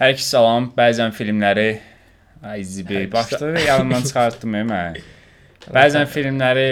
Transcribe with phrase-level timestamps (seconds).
[0.00, 0.70] Hər iki salam.
[0.76, 1.68] Bəzən filmləri
[2.42, 5.00] ay zibi başda yanımdan çıxartdım mən.
[5.76, 6.68] Bəzən filmləri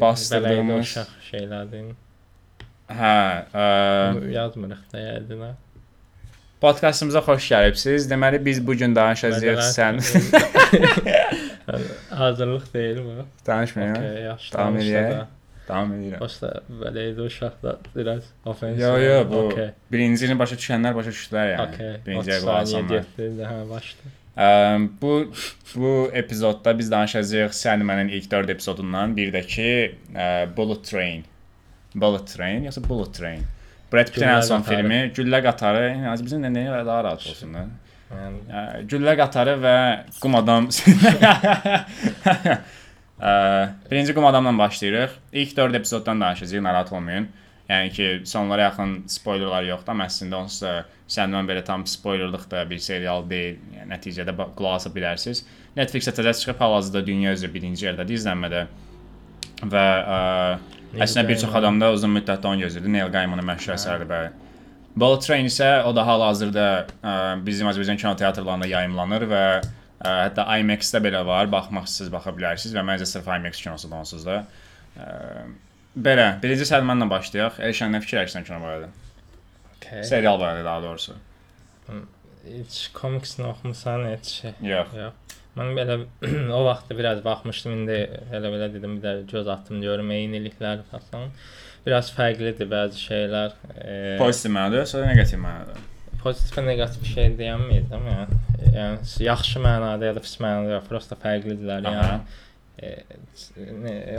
[0.00, 1.90] bastırdığımız uşaq şeylərdir.
[2.88, 3.16] hə,
[3.52, 3.66] ə,
[4.32, 5.42] Yazmırıq da yəqin.
[6.60, 8.08] podkastımıza xoş gəlibsiz.
[8.10, 10.00] Deməli biz bu gün danışacağıq sən
[12.10, 13.26] Hazırlıq deyil bu.
[13.46, 13.94] danışmayın.
[13.94, 14.54] Okay, yaxşı.
[14.54, 15.24] Danış eləyək.
[15.68, 15.72] Da.
[15.74, 16.20] Davam edirəm.
[16.20, 16.50] Başda
[16.82, 18.82] belə idi uşaqda biraz ofensif.
[18.82, 19.70] Yo yo bu Okay.
[19.92, 21.74] birincini başa düşənlər başa düşdülər yəni.
[21.74, 21.92] Okay.
[22.06, 23.10] Birinciyə 30 qulaq saniyə asanlar.
[23.18, 24.14] getdi, hə, başda.
[24.38, 24.48] Ə,
[25.02, 25.12] bu
[25.74, 29.68] bu epizodda biz danışacağıq sən mənim ilk 4 epizodundan, bir də ki
[30.14, 31.24] ə, Bullet Train.
[31.94, 33.42] Bullet Train yoxsa Bullet Train?
[33.92, 35.86] Brad Pitt'in ən son filmi Güllə qatarı.
[35.96, 37.62] Yəni bizim də nəyə daha rahat olsun da.
[38.88, 39.76] Güllə qatarı və
[40.20, 40.68] qum adam.
[43.18, 43.30] Ə,
[43.90, 45.10] birinci qum adamla başlayırıq.
[45.32, 47.28] İlk 4 epizoddan danışacağıq, narahat olmayın.
[47.68, 50.70] Yəni ki, sonlara yaxın spoilerlar yoxdur, amma əslində onsuz da
[51.10, 53.58] səndən belə tam spoilerlıq da bir serial deyil.
[53.74, 55.42] Yəni nəticədə qulaq bilərsiniz.
[55.76, 58.62] Netflix-ə təzə çıxıb hal-hazırda dünya üzrə birinci yerdədir izlənmədə.
[59.68, 59.84] Və
[60.16, 60.20] ə,
[60.96, 61.58] əslində bir çox Gaiman.
[61.58, 62.94] adam da uzun müddətdə onu gözləyirdi.
[62.94, 64.30] Neil Gaimanın məşhur əsəridir bəli.
[64.98, 66.64] Bullet Train isə o da hal-hazırda
[67.44, 69.42] bizim Azərbaycan kino teatrlarında yayımlanır və
[70.04, 71.50] hətta IMAX-də belə var.
[71.52, 74.42] Baxmaq istəsəz baxa bilərsiniz və məncə sırf IMAX kinosudur onsuz da.
[75.98, 77.58] Belə, birinci Səlmanla başlayaq.
[77.68, 78.90] Elşən nə fikirləşirsən kino barədə?
[79.88, 80.04] okay.
[80.04, 81.16] Serial barədə daha doğrusu.
[82.48, 84.54] Heç komiksini oxumusan heç şey.
[84.62, 84.94] Yox.
[84.96, 85.24] Yox.
[85.58, 85.96] Mən belə
[86.56, 87.98] o vaxt biraz baxmışdım, indi
[88.30, 91.32] elə belə dedim, bir də göz atdım görüm eyniliklər falan.
[91.86, 93.56] Biraz fərqlidir bəzi şeylər.
[93.74, 95.78] E, Pozitiv mənada, yoxsa neqativ mənada?
[96.22, 98.42] Pozitiv və neqativ şey deyəməyəcəm, yəni.
[98.74, 102.44] Yəni yaxşı mənada ya da pis mənada prosta fərqlidirlər, yəni.
[102.78, 102.92] E,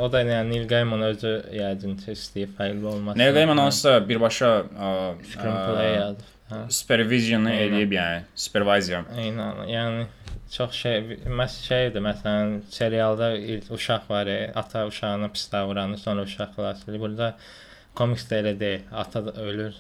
[0.04, 3.22] o da yəni Neil Gaiman özü yəqin istəyir fərqli olmasın.
[3.22, 4.52] Neil Gaiman onsuz da birbaşa
[5.32, 5.96] screenplay.
[6.50, 6.64] Hə.
[6.74, 7.62] supervisionu Aynen.
[7.68, 9.04] eləyib yəni, supervizor.
[9.22, 10.08] Eynən, yəni
[10.50, 13.30] çox şey məs şeydir, məsələn, serialda
[13.76, 17.00] uşaq var, ata uşağına pis davranır, sonra uşaq xilas edir.
[17.00, 17.36] Burada
[18.00, 18.88] komiksdə elə deyil.
[19.04, 19.78] Ata da ölür,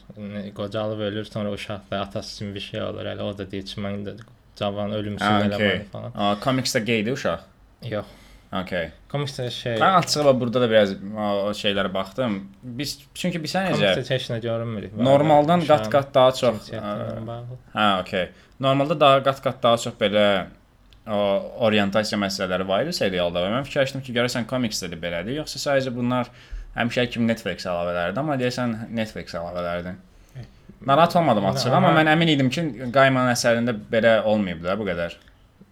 [0.57, 3.07] qocalıb ölür, sonra uşaq da atası kimi bir şey olur.
[3.13, 4.15] Elə o da deyir ki, mən də
[4.59, 5.85] cavan ölümsüz eləməliyəm okay.
[5.93, 6.15] falan.
[6.15, 7.45] Aa, komiksdə geydi uşaq.
[7.89, 8.17] Yox.
[8.49, 8.87] Okay.
[9.11, 12.39] Komiksdə şey Mən açıqla burada da biraz o, o şeylərə baxdım.
[12.79, 14.87] Biz çünki biz necə komiksdə heç nə görünmür.
[14.97, 16.71] normaldan qat-qat daha çox.
[16.73, 18.31] Hə, okay.
[18.59, 20.25] Normalda daha qat-qat daha çox belə
[21.09, 21.19] o
[21.67, 25.93] orientasiya məsələləri var idi serialda və mən fikirləşdim ki, görəsən komiksdə də belədir, yoxsa sadəcə
[25.93, 26.29] bunlar
[26.77, 29.97] həmişə kimi Netflix əlavələridir, amma deyəsən Netflix əlavələridir.
[30.87, 32.61] Narahat olmadım açıq, amma Amma- mən əmin idim ki,
[32.95, 35.17] Qaymanın əsərində belə olmayıb da bu qədər.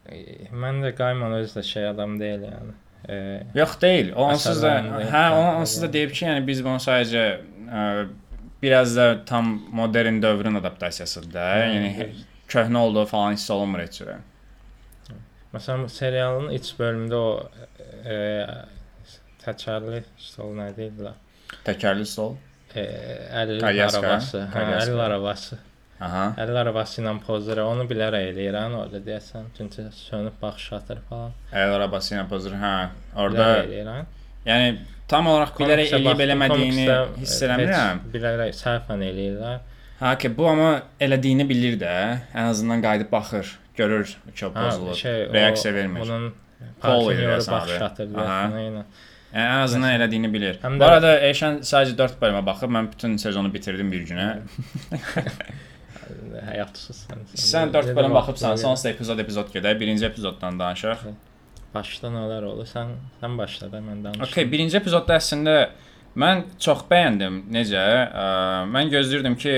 [0.10, 0.18] E,
[0.52, 2.74] Mən də Gaiman özü də şey adam deyil yəni.
[3.10, 3.18] E,
[3.56, 4.12] Yox deyil.
[4.16, 5.60] O onsuz da Əsərlərində hə, o yoxdur.
[5.62, 7.24] onsuz da deyib ki, yəni biz bunu sadəcə
[7.72, 8.08] ə,
[8.62, 11.46] biraz da tam modern dövrün adaptasiyasıdır da.
[11.68, 12.10] Yəni
[12.50, 14.18] köhnə olduğu falan hiss olunmur heç cürə.
[15.56, 17.50] Məsələn, serialın iç bölümündə o
[18.04, 18.18] e,
[19.48, 21.16] təkərli stol nə deyirlər?
[21.68, 22.36] Təkərli stol.
[22.76, 22.84] E,
[23.42, 24.44] əlli arabası.
[24.54, 25.58] Hə, əlli arabası.
[26.04, 26.26] Aha.
[26.44, 27.62] Əlli arabası ilə pozur.
[27.64, 29.48] Onu bilərək eləyirəm orada deyəsən.
[29.58, 31.34] Çünki sönüb baxış atır falan.
[31.54, 32.54] Əl arabası ilə pozur.
[32.62, 32.74] Hə.
[33.16, 34.12] Orada eləyirəm.
[34.46, 34.76] yəni
[35.10, 36.88] tam olaraq bilərək eləyib eləmədiyini
[37.22, 38.04] hiss eləmirəm.
[38.14, 39.64] Bilərək səhvən eləyirlər.
[40.02, 41.94] Ha ki, bu amma elədiyini bilir də.
[42.36, 44.96] Ən azından qayıdıb baxır, görür ki, o pozulub.
[44.96, 46.04] şey, reaksiya vermir.
[46.06, 46.34] Bunun
[46.82, 48.42] Pol eləyirsən baxış atır Aha.
[48.54, 48.84] Yəni
[49.34, 50.60] ən azından elədiyini bilir.
[50.64, 54.28] Həm Bu də- arada Eşən sadəcə 4 bölümə baxıb mən bütün sezonu bitirdim bir günə.
[56.48, 57.24] Həyatsız sən.
[57.36, 59.80] Sən 4 bölüm baxıbsan, sonsa epizod epizod gedək.
[59.80, 61.02] Birinci epizoddan danışaq.
[61.74, 62.68] Başda nələr olur?
[62.70, 64.24] Sən sən başla da mən danışım.
[64.30, 65.56] Okay, birinci epizodda əslində
[66.18, 67.42] mən çox bəyəndim.
[67.54, 67.84] Necə?
[68.08, 68.24] Ə,
[68.72, 69.58] mən gözləyirdim ki,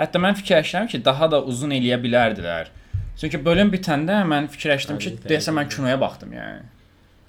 [0.00, 2.72] hətta mən fikirləşirəm ki, daha da uzun eləyə bilərdilər.
[3.20, 5.30] Çünki bölüm bitəndə mən fikirləşdim ki, 50 dəqiqə.
[5.32, 6.66] deyəsən mən kinoya baxdım yəni.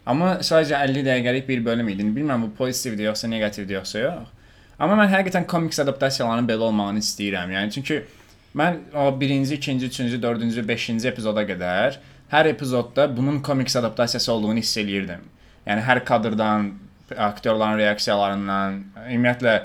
[0.10, 2.06] Amma sadəcə 50 dəqiqəlik bir bölüm idi.
[2.16, 4.30] Bilmirəm bu pozitivdir yoxsa neqativdir yoxsa yox.
[4.80, 7.52] Amma mən həqiqətən komiks adaptasiyalarının belə olmağını istəyirəm.
[7.56, 8.00] Yəni çünki
[8.58, 12.00] mən o birinci, ikinci, üçüncü, dördüncü, beşinci epizoda qədər
[12.32, 15.26] hər epizodda bunun komiks adaptasiyası olduğunu hiss eləyirdim.
[15.68, 16.72] Yəni hər kadrdan,
[17.18, 18.80] aktyorların reaksiyalarından,
[19.10, 19.56] ümumiyyətlə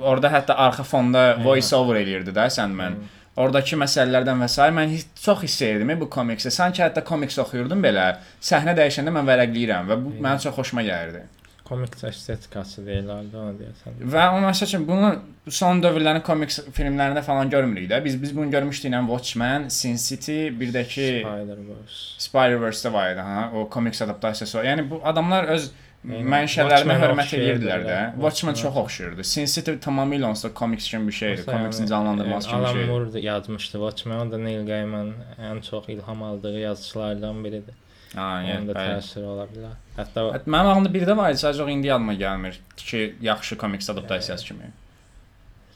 [0.00, 2.98] orada hətta arxa fonda voice over eləyirdi də Sandman.
[3.36, 4.66] Oradakı məsələlərdən və s.
[4.78, 6.52] mən hiss, çox hiss edirdim bu komiksə.
[6.54, 8.12] Sanki hətta komiks oxuyurdum belə.
[8.42, 11.24] Səhnə dəyişəndə mən vərəqləyirəm və bu mənə çox xoşuma gəlirdi.
[11.64, 13.96] komik estetikası deyirlər də ona deyəsən.
[14.12, 15.10] Və o məsəl üçün bunu
[15.48, 18.02] son dövrlərin komiks filmlərində falan görmürük də.
[18.04, 22.02] Biz biz bunu görmüşdük ilə Watchmen, Sin City, bir də ki Spider-Verse.
[22.26, 24.60] Spider-Verse-də var idi, ha, o komiks adaptasiyası.
[24.68, 25.70] Yəni bu adamlar öz.
[26.08, 27.98] Mənşələrinə hörmət edirdilər də.
[28.20, 29.22] Watchmen çox oxşayırdı.
[29.24, 31.46] City tamamilə onsuz da komiks kimi bir şeydir.
[31.46, 32.88] Komiksin canlandırması e, kimi bir Alan şeydir.
[32.88, 34.32] Moore yazmışdı Watchmen.
[34.32, 37.74] Da Neil Gaiman en çok ilham aldığı yazıçılardan biridir.
[38.14, 38.90] Ha, Onun yəni, da bəli.
[38.98, 39.72] təsiri ola bilər.
[39.96, 43.90] Hətta Hətta Mənim ağlımda biri də var sadəcə o indi yadıma gəlmir ki, yaxşı komiks
[43.90, 44.70] adaptasiyası kimi.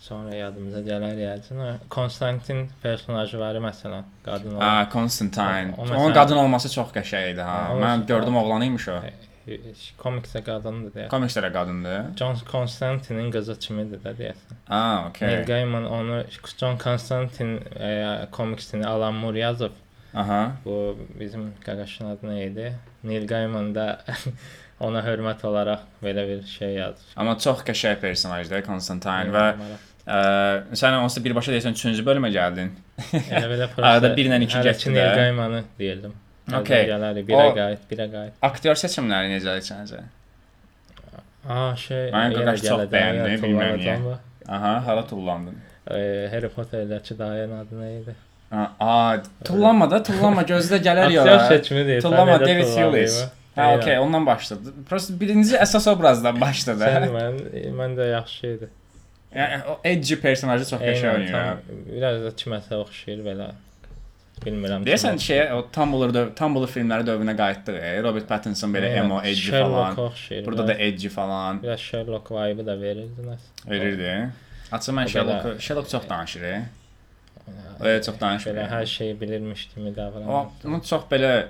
[0.09, 1.59] sonra yadımıza gələr yəqin.
[1.91, 4.67] Konstantin personajı var məsələn, qadın olan.
[5.79, 7.59] O- o Onun qadın olması çox qəşəng idi ha.
[7.83, 9.01] Mən gördüm oğlan imiş o.
[9.49, 9.73] E,
[10.03, 11.09] Komiksə qadındır deyə.
[11.13, 12.07] Komiksdə də qadındır.
[12.21, 14.61] John Constantine'in qızı kimidir də deyəsən.
[14.69, 15.45] Ha, Neil okey.
[15.49, 16.23] Gaiman onu
[16.59, 19.73] John Constantine e, komiksini Alan Moore yazıb.
[20.15, 20.53] Aha.
[20.65, 22.73] Bu bizim qaqaşın adı nə idi?
[23.05, 23.99] Neil Gaiman da
[24.81, 27.13] ona hörmət olaraq belə bir şey yazır.
[27.17, 29.45] Amma çox qəşəng personajdır Constantine və
[30.07, 30.21] ə,
[30.79, 32.73] sən onsuz birbaşa deyirsən 3-cü bölümə gəldin.
[33.13, 35.15] elə belə Arada bir ilə iki Hələ getdi ki, Neil.
[35.23, 36.15] Gaimanı deyirdim.
[36.61, 36.85] Okey.
[36.89, 38.33] Gələrik, birə O- qayıt, birə qayıt.
[38.43, 40.01] Aktyor seçimləri necədir səncə?
[41.49, 44.17] Aa şey, Mən qaqaş çox bəyəndim, bilmirəm niyə.
[44.49, 45.59] Aha, hara tullandın?
[45.91, 48.15] Ee, Harry Potter'dəki dayın adı nə idi?
[48.81, 51.47] A, tullanma da, tullanma, gözdə gələr Aktyor yora.
[51.49, 52.03] seçimi deyil.
[52.03, 53.17] Tullama sən David Hewlett.
[53.57, 53.79] Eynən.
[53.79, 54.73] okey, ondan başladı.
[54.89, 56.85] Prosta birinci əsas obrazdan başladı.
[56.85, 57.41] Sən mən,
[57.81, 58.69] mən də yaxşı idi.
[59.37, 61.57] Yəni o edgy personajı çox qəşəng oynayır.
[61.93, 63.51] biraz da kiməsə oxşayır belə.
[64.45, 64.85] Bilmirəm.
[64.87, 67.79] Deyəsən şeyə o Tumblr döv Tumblr filmləri dövrünə qayıtdıq.
[67.83, 67.93] E.
[68.03, 69.99] Robert Pattinson belə Eynən, emo, edgy Sherlock falan.
[70.07, 70.47] oxşayır.
[70.47, 73.39] Burada da edgy falan biraz Sherlock vibe da verirdi
[73.71, 74.31] verirdi.
[74.73, 76.43] Açıq mən O Sherlock Sherlock çox danışır.
[76.43, 76.63] E.
[77.81, 78.55] Öyle çox danışmır.
[78.55, 80.49] Belə hər şeyi bilirmiş kimi O, davranır.
[80.65, 81.47] onu çox belə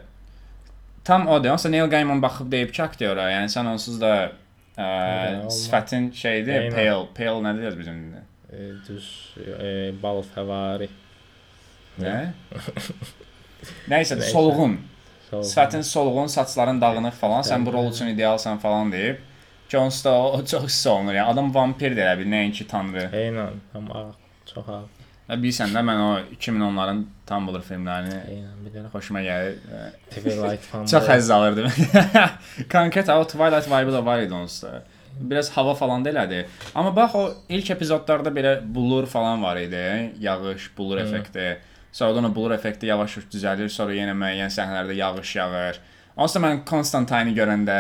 [1.05, 1.52] tam o deyir.
[1.52, 4.12] Onsa Neil Gaiman baxıb deyib ki, aktyora, yəni sən onsuz da
[4.79, 4.88] ə,
[5.38, 5.58] olmaz.
[5.64, 8.02] sifətin şeydir, pale, pale nə deyir bizim?
[8.52, 8.58] E,
[8.88, 10.88] düz e, bal fəvari.
[12.03, 12.33] Nə?
[13.91, 14.31] Nəysə, Nəysə.
[14.33, 14.79] solğun.
[15.31, 19.17] Sol- Sifətin solğun, saçların dağınıq falan, sən bu rol üçün idealsan falan deyib.
[19.69, 21.12] Jones da o, o çox hiss olunur.
[21.12, 23.09] Yəni adam vampir də elə bil, nəinki tanrı.
[23.12, 24.06] Eynən, tam ağ,
[24.49, 24.79] çox ağ.
[25.29, 28.87] Və bilirsən də mən o 2010-ların Tumblr filmlərini Eynən, bilirəm.
[28.95, 29.59] xoşuma gəlir.
[29.69, 29.83] Ə,
[30.15, 30.87] Twilight falan.
[30.89, 31.69] Çox həzz alırdım.
[32.73, 34.71] Konkret o Twilight vibe da var idi onsuz.
[35.21, 36.47] Biraz hava falan da elədi.
[36.75, 40.15] Amma bax o ilk epizodlarda belə bulur falan var idi.
[40.21, 41.59] Yağış, bulur effekti.
[41.59, 41.69] Sonra
[42.00, 43.69] da o bulur effekti yavaş-yavaş düzəlir.
[43.69, 45.81] Sonra yenə müəyyən səhnələrdə yağış yağır.
[46.17, 47.79] Onsuz da mən Constantine-i görəndə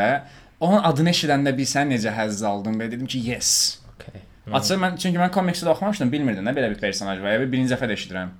[0.60, 3.78] onun adını eşidəndə bilsən necə həzz aldım və dedim ki, yes.
[3.94, 4.20] Okay.
[4.52, 7.36] Açıq mən çünki mən komiksdə də oxumamışdım, bilmirdim nə belə bir personaj var.
[7.36, 8.34] Yəni birinci dəfə də eşidirəm.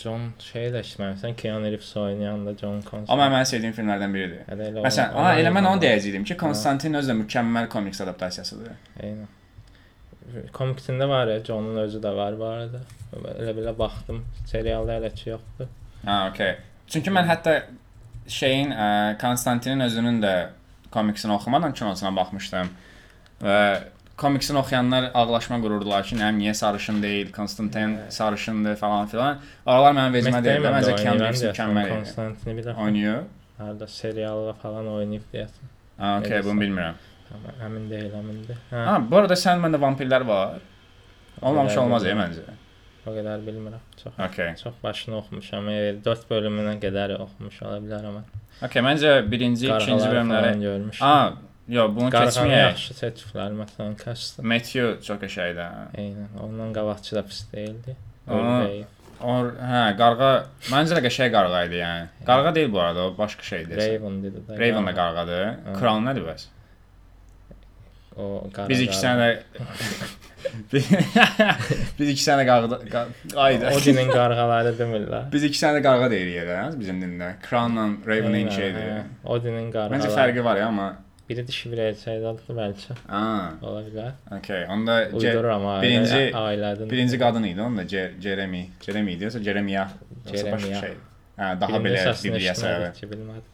[0.00, 3.12] John şey də işləmirsən, Keanu Reeves oynayan da John Constantine.
[3.12, 4.46] Amma mənim sevdiyim filmlərdən biridir.
[4.48, 8.72] Elə Məsələn, o- ha, elə mən onu deyəcəydim ki, Konstantin özü də mükəmməl komiks adaptasiyasıdır.
[9.02, 9.28] Eynən.
[10.56, 12.80] Komiksində var ya, John'un özü də var bu arada.
[13.40, 14.22] Elə belə baxdım.
[14.46, 15.68] Serialda hələ ki yoxdur.
[16.06, 16.56] Ha, okey.
[16.90, 17.56] Çünki mən hətta
[18.30, 18.88] şeyin ə,
[19.20, 20.34] Konstantinin özünün də
[20.94, 22.70] komiksini oxumadan kinosuna baxmışdım.
[23.42, 23.58] Və
[24.20, 29.38] komiksini oxuyanlar ağlaşma qururdular ki, nəyim niyə sarışın deyil, Konstantin sarışındır falan filan.
[29.66, 30.62] Oralar mənim vecimə deyil.
[30.66, 30.72] də.
[30.76, 31.94] Məncə Reeves mükəmməl idi.
[31.94, 33.20] Konstantini bir dəfə oynayır.
[33.60, 35.70] harda serialda falan oynayıb deyəsən.
[36.00, 36.94] Ha, okey, Elə bunu bilmirəm.
[37.34, 38.56] Amma Əmin deyil, əmindir.
[38.72, 40.60] Hə, Ha, bu arada sən məndə vampirlər var.
[41.42, 42.26] Olmamış olmaz ya var.
[42.28, 42.56] məncə.
[43.06, 43.80] o qədər bilmirəm.
[44.02, 44.50] Çox Okey.
[44.62, 45.68] çox başını oxumuşam.
[45.72, 48.24] E, 4 bölümünə qədər oxumuş ola bilər amma.
[48.66, 51.00] Okey, məncə birinci, ikinci Qarğaları bölümləri falan görmüşəm.
[51.00, 51.32] Ha,
[51.68, 52.60] yox, bunu keçməyək.
[52.66, 54.44] yaxşı seçiblər məsələn Castle.
[54.52, 55.72] Matthew çox qəşəngdir.
[56.04, 57.96] Eynən, ondan qabaqçı da pis deyildi.
[58.28, 58.84] Aa, Ördək.
[59.20, 59.32] O,
[59.72, 60.30] hə, qarğa,
[60.72, 62.06] məncə də qəşəng qarğa idi yəni.
[62.28, 63.76] Qarğa deyil bu arada, o başqa şeydir.
[63.80, 64.58] Raven dedi də.
[64.60, 65.42] Raven da qarğadır.
[65.80, 66.46] Kral nədir bəs?
[68.20, 68.68] O qara.
[68.68, 69.28] Biz iki sənə
[71.98, 72.78] Biz iki sənə qarğa
[73.44, 73.68] aydı.
[73.76, 75.28] Odinin qarğaları demirlər.
[75.32, 77.28] Biz iki sənə qarğa deyirik hə, bizim dildə.
[77.44, 78.88] Kralla Raven eyni şeydir.
[78.94, 78.98] hə.
[79.36, 79.98] Odinin qarğaları.
[79.98, 80.88] Məncə fərqi var ya, amma
[81.30, 82.94] Biri dişi biri erkəkdir bəlkə.
[83.06, 84.12] ha, Ola bilər.
[84.38, 84.64] okey.
[84.74, 85.82] Onda Uydururam ailə.
[85.84, 86.90] birinci- ailədən.
[86.90, 88.64] birinci qadın idi, onda Jeremy.
[88.86, 89.88] Jeremy idi, yoxsa Jeremiah.
[90.80, 90.94] şey.
[91.38, 92.92] Hə, daha belə səbəbi.
[92.98, 93.48] ki, bilmədim.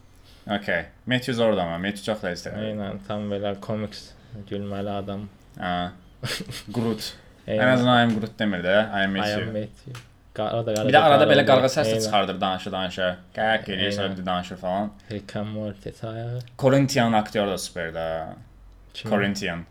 [0.57, 0.81] Okey.
[1.05, 2.57] Matthew zordur amma, Matthew çox da istəyir.
[2.71, 4.07] Eynən, tam belə komiks
[4.49, 5.27] gülməli adam.
[5.59, 5.91] Ha.
[6.75, 7.13] Groot.
[7.47, 9.45] Ən azından I am Groot demir də, I am I am Matthew.
[9.59, 10.01] Matthew.
[10.37, 10.87] Qara- O da qara.
[10.87, 12.03] Bir də arada belə qarğa səs də Eynən.
[12.05, 13.07] çıxardır danışa danışa.
[13.35, 14.91] Qaq eləyir, sonra danışır falan.
[15.11, 16.39] Rick and Morty sayağı.
[16.59, 18.35] Corinthian aktyor da superdir.
[18.93, 19.11] Kim?
[19.11, 19.63] Corinthian.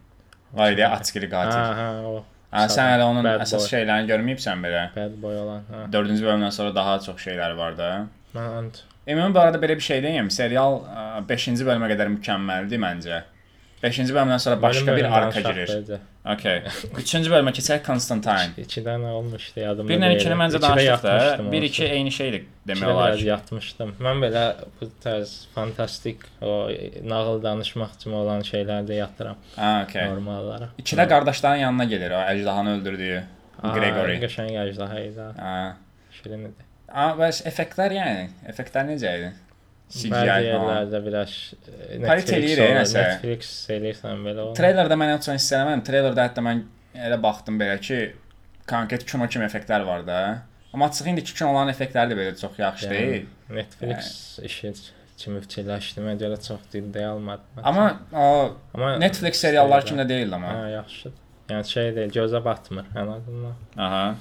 [0.52, 1.58] Var idi açıqlı qatil.
[1.58, 2.24] Ha, ha, o.
[2.50, 3.68] Ha, sən hələ onun Bad əsas boy.
[3.74, 4.82] şeylərini görməyibsən belə.
[4.96, 5.62] Bad boy olan.
[5.70, 5.84] Ha.
[5.92, 8.06] 4-cü bölümdən sonra daha çox şeylər var da.
[8.34, 8.70] Mən
[9.08, 10.30] Ümumi bu arada belə bir şey deyim.
[10.30, 10.80] Serial
[11.28, 13.20] 5-ci bölümə qədər mükəmməldir məncə.
[13.82, 15.72] 5-ci bölümdən sonra başqa bir arka girir.
[16.26, 16.62] Okay.
[16.96, 18.64] 3-cü bölümə keçək Constantine.
[18.64, 19.92] 2-dən olmuşdu yadımda.
[19.92, 21.12] 1-lə 2-ni məncə danışdıq da.
[21.12, 23.12] yatmışdım 1-2 eyni şeydir demək olar.
[23.12, 23.94] biraz yatmışdım.
[24.08, 24.44] Mən belə
[24.80, 26.56] bu tərz fantastik o
[27.12, 30.08] nağıl danışmaq kimi olan şeylərdə yatıram Ha, okay.
[30.10, 30.74] normal olaraq.
[30.82, 33.22] 2-də qardaşların yanına gedir o əjdahanı öldürdüyü
[33.62, 34.18] Gregory.
[34.24, 35.30] Qəşəng əjdaha idi.
[35.38, 35.76] Ha.
[36.18, 36.66] Şirin idi.
[36.88, 39.32] Amma bəs effektlər yəni, effektlər necə idi?
[39.86, 41.32] CGI Bəzi yerlərdə biraz
[42.02, 43.02] nəsə.
[43.06, 44.46] Netflix eləyirsən belə.
[44.58, 45.84] Treylerdə mən ən çox hiss eləmədim.
[45.86, 46.62] Treylerdə hətta mən
[47.06, 48.00] elə baxdım belə ki,
[48.66, 50.20] konkret kino kimi effektlər var da.
[50.74, 53.28] Amma açıq indiki kinoların effektləri də belə çox yaxşı Yəni, deyil.
[53.60, 54.08] Netflix
[54.44, 54.72] işi
[55.16, 57.62] kimi fikirləşdimə görə çox dildə almadım.
[57.62, 58.26] Amma o
[58.74, 60.50] Amma Netflix seriallar seriallar- kimi də deyil amma.
[60.58, 61.22] Hə, yaxşıdır.
[61.48, 63.54] Yəni şey deyil, gözə batmır ən azından.
[63.78, 64.14] Aha.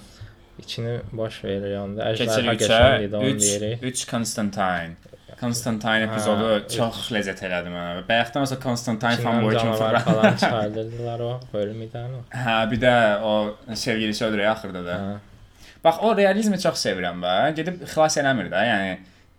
[0.59, 2.05] İçini boş verir onda.
[2.13, 3.83] Əjdaha qəşəng idi, onu 3 deyirik.
[3.83, 4.95] 3 Constantine.
[5.39, 6.69] Constantine Hə, epizodu üç.
[6.77, 8.03] çox ləzzət elədi mənə.
[8.07, 12.13] Bayaqdan Constantine İçindən fanboy kimi falan çıxardırdılar o bölümdən.
[12.31, 13.33] Hə, bir də o
[13.75, 14.95] sevgilisi öldürüyor axırda da.
[15.05, 15.15] Hə.
[15.83, 17.33] Bax o realizmi çox sevirəm bə.
[17.57, 18.61] Gedib xilas eləmir də.
[18.71, 18.93] Yəni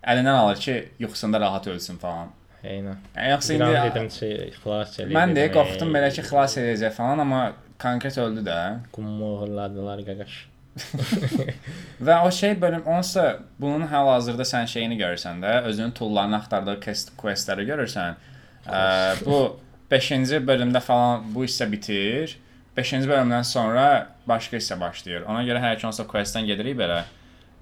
[0.07, 2.29] əlindən alır ki, yuxusunda rahat ölsün falan.
[2.63, 2.95] Eynən.
[3.15, 4.29] Yəni yoxsa Bir an indi dedim ki,
[4.61, 5.15] xilas eləyir.
[5.17, 7.41] mən də qorxdum belə ki, xilas edəcək falan, amma
[7.81, 8.59] konkret öldü də.
[8.95, 10.37] Qumu uğurladılar qaqaş.
[12.07, 17.13] Və o şey bölüm onsa bunun hal-hazırda sən şeyini görürsən də, özünün toollarını axtardığı quest
[17.17, 18.19] questləri görürsən.
[18.67, 18.81] Ə,
[19.25, 19.59] bu
[19.91, 22.37] 5-ci bölümdə falan bu hissə bitir.
[22.77, 23.85] 5-ci bölümdən sonra
[24.27, 25.25] başqa hissə başlayır.
[25.25, 27.03] Ona görə hər hansı questdən gedirik belə.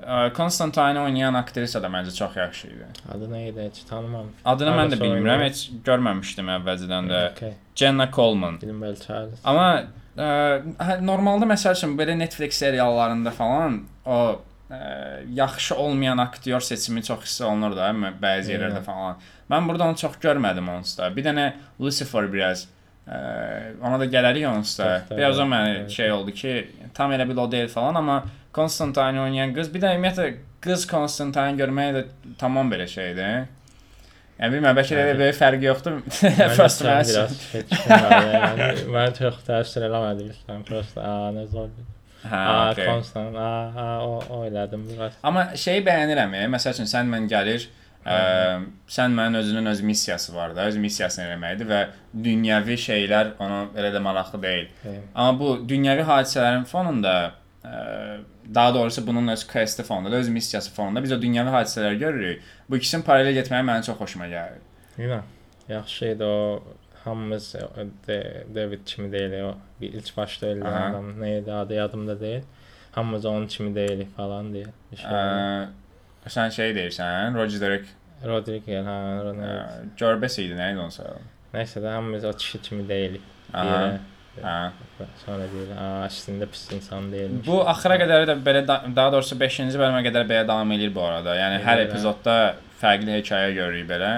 [0.04, 2.88] Ə, Constantine oynayan aktrisa da məncə çox yaxşı idi.
[3.14, 3.70] Adı nə idi?
[3.70, 4.34] Heç tanımam.
[4.46, 7.22] Adını mən də bilmirəm, heç görməmişdim əvvəlcədən də.
[7.32, 7.54] Okay.
[7.76, 8.60] Jenna Coleman.
[9.06, 9.40] Charles.
[9.44, 9.86] Amma
[10.18, 10.28] ə,
[10.80, 14.20] hə, normalda məsəl üçün belə Netflix seriallarında falan o
[14.70, 14.80] ə,
[15.36, 19.20] yaxşı olmayan aktyor seçimi çox hiss olunur da mə- bəzi yerlərdə falan.
[19.52, 21.12] Mən burada onu çox görmədim onsuz da.
[21.16, 22.66] Bir dənə Lucifer biraz
[23.08, 23.20] ə,
[23.82, 24.90] ona da gələrik onsuz da.
[25.00, 26.56] Çox da, Biraz o mənə şey oldu ki,
[26.94, 28.24] tam elə bil o deyil falan, amma
[28.56, 30.30] Constantine oynayan qız, bir də ümumiyyətlə
[30.64, 32.06] qız Constantine görmək də
[32.40, 33.46] tamam belə şeydir.
[34.36, 36.00] Yəni bilmirəm, bəlkə də böyük fərqi yoxdur.
[37.54, 38.86] Keçdim yəni.
[38.92, 41.06] Mən çox təsir eləmədim sən prosta.
[41.08, 41.70] A, nə zor.
[42.25, 42.42] Hə,
[42.82, 43.38] konstant.
[43.39, 43.48] A,
[43.80, 45.15] a, o, o elədim biraz.
[45.24, 46.36] Amma şeyi bəyənirəm.
[46.51, 47.70] Məsəl üçün sən mən gəlir,
[48.04, 48.18] ə,
[48.98, 51.82] sən mənim özünün öz missiyası var da, öz missiyasını eləməkdir və
[52.27, 54.68] dünyəvi şeylər ona elə də maraqlı deyil.
[54.84, 57.15] Şey, Amma bu dünyəvi hadisələrin fonunda
[57.63, 57.77] ə,
[58.54, 62.44] daha doğrusu bunun öz quest fonunda, öz missiyası fonunda biz o dünyəvi hadisələri görürük.
[62.70, 64.62] Bu ikisinin paralel getməyi mənə çox xoşuma gəlir.
[64.98, 65.20] Yine
[65.70, 66.64] yaxşı idi o
[67.04, 67.56] hamımız
[68.08, 70.86] de, David kimi deyil o bir ilk öldü Aha.
[70.86, 72.44] adam neydi adı yadımda değil.
[72.92, 74.66] Hamımız onun kimi deyilik falan diye.
[74.92, 75.12] Bir şey.
[75.12, 75.68] Ə,
[76.28, 77.86] sən şey deyirsən, Roger Derek
[78.25, 79.90] Rodriguez ha ə, Ronaldo.
[79.98, 81.20] Corbes idi, nə idi onun soyadı?
[81.54, 83.22] Neyse de hamımız o kişi kimi deyilik.
[83.54, 83.90] Aha.
[83.90, 84.00] Diye.
[84.44, 84.56] Hə.
[85.22, 85.72] Sonra deyir,
[86.06, 87.46] əslində pis insan deyilmiş.
[87.48, 91.04] Bu axıra qədər də belə da, daha doğrusu 5-ci bölümə qədər belə davam eləyir bu
[91.06, 91.36] arada.
[91.39, 91.89] Yəni hər hə.
[91.89, 92.38] epizodda
[92.82, 94.12] fərqli hekayə görürük belə.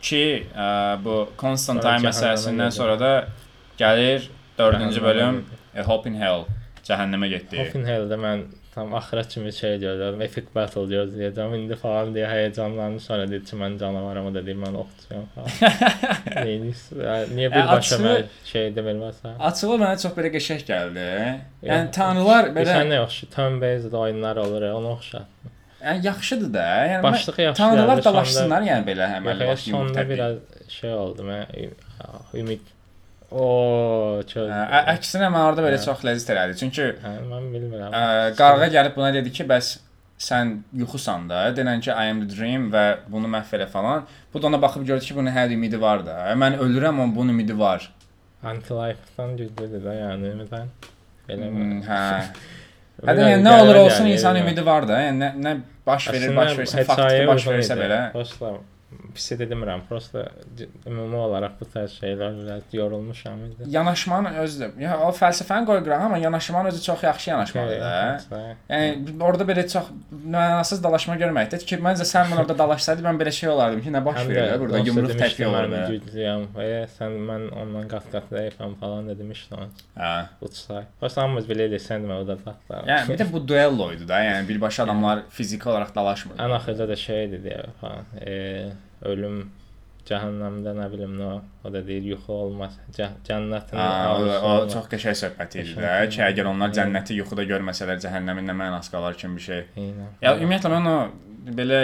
[0.00, 0.22] Ki
[0.54, 0.70] ə,
[1.04, 3.12] bu Constantine məsələsindən sonra da
[3.80, 5.44] gəlir 4-cü Cəhənnəmə bölüm.
[5.76, 6.46] A Hope in Hell
[6.86, 7.60] cəhənnəmə getdi.
[7.60, 8.46] Hoffenheim'de mən
[8.80, 13.00] tam axıra kimi şey gözlədim, epic battle gözləyəcəm indi falan deyə həyecanlandım.
[13.06, 15.50] Sonra dedi ki, mən canavaram, o da deyir mən oxçuyam falan.
[17.36, 19.36] Niyə E, birbaşa açığı- mən şey demirməsən?
[19.48, 21.06] Açığı mənə çox belə qəşəng gəldi.
[21.68, 25.24] Yəni tanrılar Belə belə nə yaxşı, turn-based oyunlar olur, ona oxşar.
[25.84, 26.66] yəni yaxşıdır da.
[26.92, 27.62] Yəni Başlığı yaxşı.
[27.62, 30.10] tanrılar dalaşsınlar yəni belə həmən vaxt yumruq təpik.
[30.14, 30.36] biraz
[30.80, 31.70] şey oldu, mən
[32.34, 32.60] ümid
[33.30, 34.48] O, çox.
[34.50, 35.84] Ə, ə- Əksinə mən orada belə Hə.
[35.84, 36.56] çox ləzzət elədi.
[36.58, 37.92] Çünki Hə, mən bilmirəm.
[37.94, 39.76] Ə, qarğa gəlib buna dedi ki, bəs
[40.20, 44.02] sən yuxusan da, denən ki, I am the dream və bunu məhv elə falan.
[44.34, 46.16] Bu da ona baxıb gördü ki, bunun hər ümidi var da.
[46.36, 47.86] Mən ölürəm, amma bunun ümidi var.
[48.42, 50.66] Anti-life-dan güclüdür də, yəni ümidən.
[51.28, 52.02] Belə Hmm, hə.
[53.06, 54.98] Hətta yəni nə olur olsun insan ümidi var da.
[55.06, 55.54] Yəni nə, nə
[55.86, 58.00] baş verir, Əslində baş versin, faktiki baş versə belə.
[58.12, 58.50] Prosta
[59.14, 59.82] pis demirəm.
[59.88, 60.26] Prosta
[60.86, 63.68] ümumi olaraq bu tərz şeylər biraz yorulmuşam indi.
[63.74, 68.42] Yanaşmanın özü, ya o fəlsəfəni qoy qırağa, amma yanaşmanın özü çox yaxşı yanaşmadır da.
[68.70, 73.32] Yəni orada belə çox mənasız dalaşma görməkdir ki, məncə sən mən orada dalaşsaydı mən belə
[73.40, 76.46] şey olardım ki, nə baş verir da burada yumruq təpik olur mən güclüyəm.
[76.56, 76.68] Və
[76.98, 79.74] sən mən ondan qat-qat zəifəm falan demişdin.
[79.98, 80.12] Hə.
[80.46, 80.84] Uçsay.
[81.20, 82.86] Hamımız belə edik, sən demə o da taxtar.
[82.88, 84.20] Yəni bir də bu duello idi da.
[84.24, 86.38] Yəni birbaşa adamlar fiziki olaraq dalaşmır.
[86.40, 88.04] Ən axırda da şey dedi ya falan.
[88.26, 88.70] E,
[89.08, 89.42] ölüm
[90.08, 91.30] cəhənnəmdə nə bilim nə
[91.64, 92.76] o da deyir yuxu olmaz.
[92.96, 98.00] Cə cənnətin o, o çox qəşəng söhbət idi də ki, əgər onlar cənnəti yuxuda görməsələr
[98.04, 99.66] cəhənnəmin nə mənası qalar kimi bir şey.
[99.76, 100.14] Eynən.
[100.24, 100.96] Ya ümumiyyətlə mən o
[101.60, 101.82] belə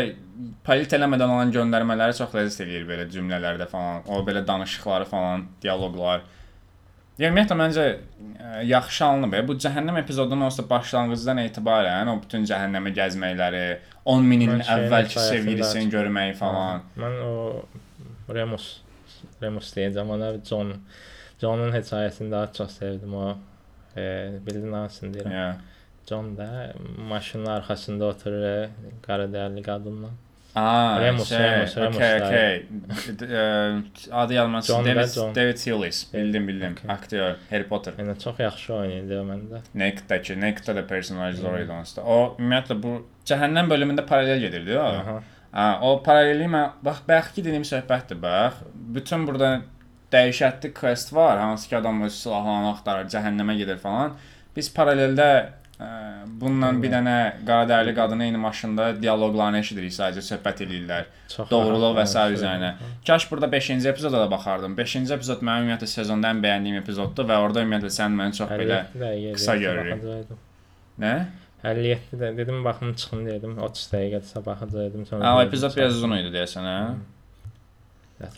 [0.66, 4.02] polit eləmədən olan göndərmələri çox ləzzət eləyir belə cümlələrdə falan.
[4.12, 6.25] O belə danışıqları falan, dialoqlar.
[7.16, 9.37] Yəni ümumiyyətlə məncə ə, yaxşı alınıb.
[9.49, 13.62] Bu cəhənnəm epizodunun onsuz başlanğıcdan etibarən o bütün cəhənnəmə gəzməkləri,
[14.04, 16.85] 10 min ilin əvvəlki sevgilisini görməyi falan.
[17.00, 18.68] Mən o Remus
[19.40, 20.75] Remus deyəcəm ona John
[21.40, 23.30] John'un hekayəsini daha çox sevdim o.
[23.96, 24.04] E,
[24.46, 25.32] bildin hansını deyirəm.
[25.32, 25.56] Yeah.
[26.08, 26.73] John da
[27.08, 28.70] maşının arxasında oturur e,
[29.06, 30.12] qara dərli qadınla.
[30.57, 32.63] Aa, Remus, şey, Remus, Remus okay, okay.
[33.21, 33.83] Ə,
[34.13, 35.35] Adı yadıma da David, John.
[35.35, 36.15] David Hillis.
[36.15, 36.73] Bildim, bildim.
[36.73, 36.95] Okay.
[36.95, 37.93] Aktyor, Harry Potter.
[37.99, 39.61] Yəni çox yaxşı oynayırdı məndə.
[39.75, 42.05] Naked'dakı, Naked'da da personaj zor idi onsuz da.
[42.05, 42.95] O ümumiyyətlə bu
[43.29, 44.85] cəhənnəm bölümündə paralel gedirdi o.
[44.85, 45.19] Aha.
[45.53, 48.65] Ha, o paralellik mən bax ki dediyim söhbətdir bax.
[48.97, 49.61] Bütün burada
[50.13, 54.17] dəhşətli quest var, hansı ki adam öz silahlarını axtarır, cəhənnəmə gedir falan.
[54.57, 55.29] Biz paraleldə
[56.40, 57.14] bununla bir dənə
[57.45, 61.09] qaradərli qadın eyni maşında dialoqlarını eşidirik, sadəcə söhbət eləyirlər.
[61.50, 62.37] Doğruluq və danışır.
[62.38, 62.71] üzərinə.
[63.06, 64.76] Kaş burada 5-ci epizoda da baxardım.
[64.78, 68.78] 5-ci epizod mənim ümumiyyətlə sezonda ən bəyəndiyim epizoddur və orada ümumiyyətlə sən məni çox belə
[68.95, 70.33] 57 dəqiqə qısa görürük.
[71.04, 71.12] nə?
[71.64, 75.25] 57 də dedim baxım çıxım dedim 30 dəqiqədirsə baxacaqdım sonra.
[75.26, 76.80] Ha, gördüm, epizod biraz uzun idi deyəsən, hə?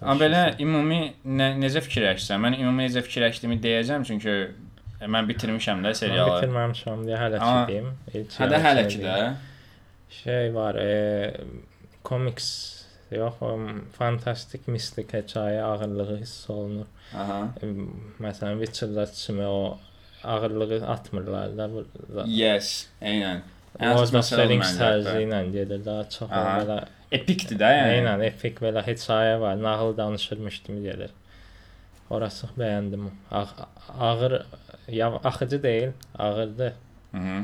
[0.02, 2.40] Amma belə ümumi nə, necə fikirləşsən?
[2.42, 4.34] Mən ümumi necə fikirləşdiyimi deyəcəm çünki
[5.00, 6.30] mən bitirmişəm də Mən serialı.
[6.42, 7.90] bitirməmişəm deyə hələ Amma- ki deyim.
[8.14, 9.14] İlk Hə də yarı hələ şey ki deyim.
[9.14, 9.34] də.
[10.10, 11.34] Şey var, e,
[12.04, 12.48] komiks
[13.10, 13.58] yox, o
[13.98, 16.86] fantastik mistik hekayə ağırlığı hiss olunur.
[17.16, 17.48] Aha.
[17.62, 17.66] E,
[18.22, 19.78] Məsələn, Witcher-da kimi o
[20.24, 22.24] ağırlığı atmırlar da burada.
[22.26, 23.40] Yes, eynən.
[23.78, 24.90] Ən Lord əsas of məsələ the odur Rings məncə hətta.
[24.90, 26.58] tərzi ilə gedir daha çox o Aha.
[26.60, 26.78] belə
[27.12, 27.92] Epikdir də yəni.
[28.00, 31.10] Eynən, epik belə hekayə var, nağıl danışırmış kimi gedir.
[32.10, 33.08] Orası bəyəndim.
[33.30, 33.44] Ağ,
[34.00, 34.42] ağır,
[34.88, 36.72] ya axıcı deyil, ağırdır.
[37.12, 37.42] Mhm.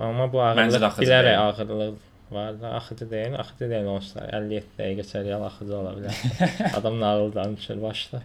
[0.00, 1.40] Amma bu Məncə də ağırlıq axıcı bilərək deyil.
[1.40, 1.94] ağırlıq
[2.30, 6.16] var da, axıcı deyil, axıcı deyil onsuz da 57 dəqiqə serial axıcı ola bilər.
[6.80, 8.22] Adam nağıl danışır başda.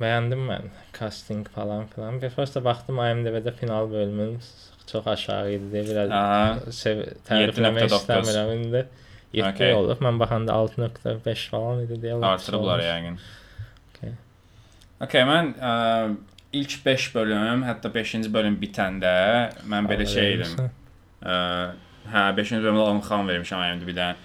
[0.00, 0.64] Bəyəndim mən
[0.98, 2.16] casting falan filan.
[2.22, 4.38] Bir prosta baxdım IMDb-də final bölümün
[4.90, 6.72] çox aşağı idi deyə biraz Aha.
[6.72, 8.00] sev tərifləmək 7.9.
[8.00, 8.84] istəmirəm indi.
[9.32, 9.72] 7 Okay.
[9.74, 10.00] olub.
[10.04, 12.18] Mən baxanda 6.5 falan idi deyə.
[12.20, 12.90] lap pis Artırıblar olmuş.
[12.90, 13.16] yəqin.
[15.02, 15.24] Okay.
[15.26, 15.72] Mən ə,
[16.52, 19.14] ilk 5 bölüm, hətta 5-ci bölüm bitəndə
[19.68, 20.68] mən belə şey idim.
[21.22, 21.38] Ə,
[22.12, 24.20] hə, 5-ci bölümdə 10 xan vermişəm IMDb-dən.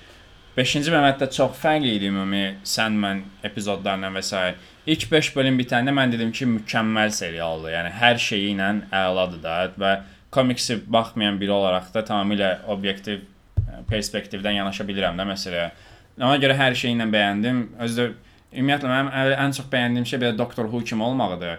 [0.58, 4.44] 5-ci bölüm hətta çox fərqli idi ümumi sən mən epizodlarla və s.
[4.88, 7.74] İlk 5 bölüm bitəndə mən dedim ki, mükəmməl serialdır.
[7.74, 8.70] Yəni hər şeyi ilə
[9.02, 9.96] əladır da və
[10.34, 15.68] komiksi baxmayan biri olaraq da tamamilə obyektiv ə, perspektivdən yanaşa bilirəm də məsələyə.
[16.22, 17.66] Ona görə hər şeyi ilə bəyəndim.
[17.86, 18.12] Özdə
[18.54, 21.58] ümumiyyətlə mənim ən- çox bəyəndiyim şey belə Doctor Who kimi olmağıdır.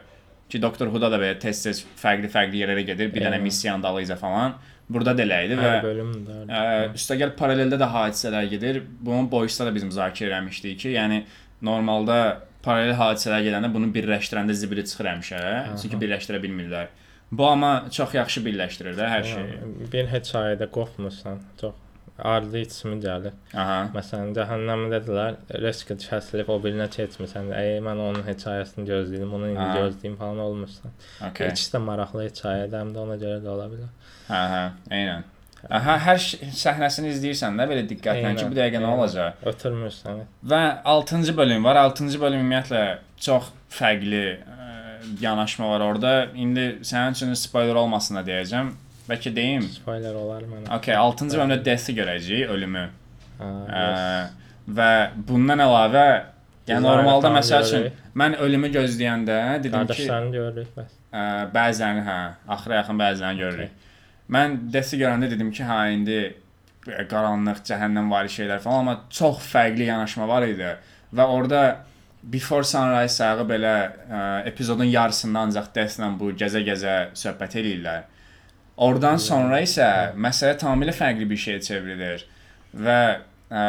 [0.48, 3.42] Ki Doctor Who-da da belə tez-tez fərqli-fərqli yerlərə gedir, bir dənə Eynən.
[3.42, 4.55] missiyanı dalıyca falan.
[4.88, 6.37] Burada da elə idi və də.
[6.48, 6.61] Ə,
[6.96, 8.79] üstəgəl paraleldə də hadisələr gedir.
[9.01, 11.18] Bunun boyusunda da biz müzakirə eləmişdik ki, yəni
[11.62, 15.42] normalda paralel hadisələr gələndə bunu birləşdirəndə zibiri çıxır həmişə.
[15.83, 16.88] Çünki birləşdirə bilmirlər.
[17.33, 19.59] Bu amma çox yaxşı birləşdirir də hər şeyi.
[19.92, 21.42] Bir hekayədə qopmursan.
[21.61, 21.74] Çox
[22.18, 23.35] ardı içimi gəlir.
[23.54, 23.78] Aha.
[23.94, 27.52] Məsələn, cəhənnəmdə dedilər, risk kəsilib o birinə keçmirsən.
[27.54, 30.94] Ey, mən onun hekayəsini gözləyirdim, onu indi gözləyim falan olmursan.
[31.31, 31.52] Okay.
[31.52, 33.90] İkisi də maraqlı hekayədir, həm də ona görə də ola bilər.
[34.28, 34.62] Hə, hə,
[35.00, 35.28] eynən.
[35.74, 39.40] Aha, hər səhnəsini izləyirsən də belə diqqətlə ki, bu dəqiqə nə olacaq?
[39.50, 40.20] Ötürmürsən.
[40.52, 41.81] Və 6-cı bölüm var.
[41.88, 42.83] 6-cı bölüm ümumiyyətlə
[43.26, 44.68] çox fərqli ə,
[45.20, 46.12] yanaşma var orada.
[46.35, 48.70] İndi sənin üçün spoiler olmasın da deyəcəm.
[49.09, 49.62] Bəlkə deyim.
[49.73, 50.66] Spoiler olar mənə.
[50.77, 52.83] Okay, 6-cı bölümdə Death-i görəcəyik, ölümü.
[53.38, 54.33] Ha, Ə, yes.
[54.77, 54.88] və
[55.29, 56.05] bundan əlavə
[56.68, 57.87] yəni normalda məsəl üçün
[58.18, 60.90] mən ölümü gözləyəndə dedim ki, Qardaşlarını görürük bəs.
[61.14, 61.23] ə,
[61.55, 62.16] bəzən hə,
[62.57, 63.87] axıra yaxın bəzən görürük.
[64.37, 66.18] Mən Death-i görəndə dedim ki, hə indi
[67.09, 70.75] qaranlıq, cəhənnəm var şeylər falan, amma çox fərqli yanaşma var idi
[71.16, 71.62] və orada
[72.23, 73.73] Before Sunrise sağı belə
[74.11, 78.03] ə, epizodun yarısında ancaq Death-lə bu gəzə-gəzə söhbət eləyirlər.
[78.78, 82.24] Oradan sonra isə məsələ tamamilə fərqli bir şeyə çevrilir
[82.78, 82.98] və
[83.50, 83.62] ə,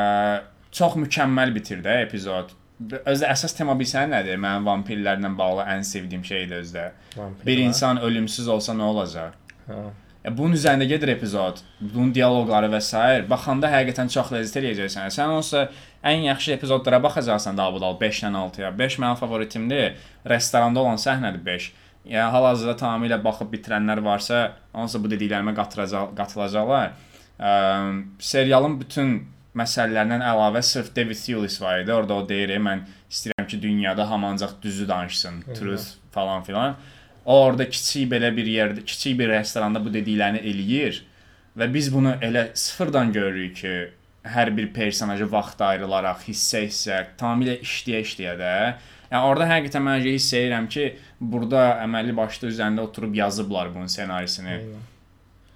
[0.75, 2.53] çox mükəmməl bitir də epizod.
[2.79, 4.37] Özdə əsas tema bilsən nədir?
[4.39, 6.91] Mənim vampirlərlə bağlı ən sevdiyim şeydir özdə.
[7.17, 9.33] Vampir Bir insan ölümsüz olsa nə olacaq?
[9.67, 9.81] Ha.
[10.23, 11.61] Ya bunun üzərində gedir epizod.
[11.79, 13.03] Bunun dialoqları və s.
[13.29, 15.11] baxanda həqiqətən çox ləzzət eləyəcəksən.
[15.15, 15.69] Sən onsa
[16.03, 18.71] ən yaxşı epizodlara baxacaqsan Davudal 5-dən 6-ya.
[18.79, 19.95] 5 mənim favoritimdir.
[20.27, 21.69] Restoranda olan səhnədir 5.
[22.07, 26.95] Ya hal-hazırda tamamilə baxıb bitirənlər varsa, onsa bu dediklərimə qatılacaq, qatılacaqlar.
[27.39, 27.51] Ə,
[28.23, 29.11] serialın bütün
[29.59, 31.93] məsələlərindən əlavə sırf David Thewlis var idi.
[31.93, 36.75] Orada o deyir, mən istəyirəm ki, dünyada hamı ancaq düzü danışsın, truth falan filan.
[37.25, 41.03] O orada kiçik belə bir yerdə, kiçik bir restoranda bu dediklərini eləyir
[41.59, 43.73] və biz bunu elə sıfırdan görürük ki,
[44.23, 48.53] hər bir personaja vaxt ayrılaraq hissə-hissə tamamilə işləyə-işləyə də
[49.09, 54.57] Yəni orada həqiqətən mən hiss edirəm ki, burada əməlli başlı üzərində oturub yazıblar bunun ssenarisini.
[54.59, 54.85] Aynen.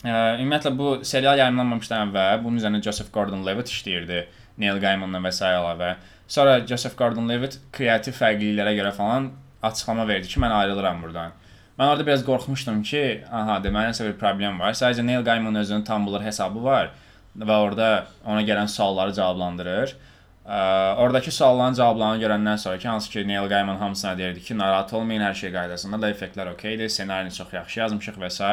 [0.03, 4.25] Ə, ümumiyyətlə bu serial yayımlanmamışdan əvvəl bunun üzərində Joseph Gordon-Levitt işləyirdi,
[4.59, 5.45] Neil Gaimanla və s.
[5.45, 5.93] əlavə.
[6.27, 9.29] Sonra Joseph Gordon-Levitt kreativ fərqliliklərə görə falan
[9.63, 11.37] açıqlama verdi ki, mən ayrılıram burdan.
[11.77, 14.75] Mən orada biraz qorxmuşdum ki, aha, deməli nəsə bir problem var.
[14.77, 16.91] Sadəcə Neil Gaimanın özünün Tumblr hesabı var
[17.33, 17.87] və orada
[18.25, 19.95] ona gələn sualları cavablandırır.
[20.43, 24.93] Ə, oradakı sualların cavablarını görəndən sonra ki, hansı ki Neil Gaiman hamısına deyirdi ki, narahat
[24.93, 28.49] olmayın, hər şey qaydasında, da effektlər okeydir, ssenarini çox yaxşı yazmışıq və s.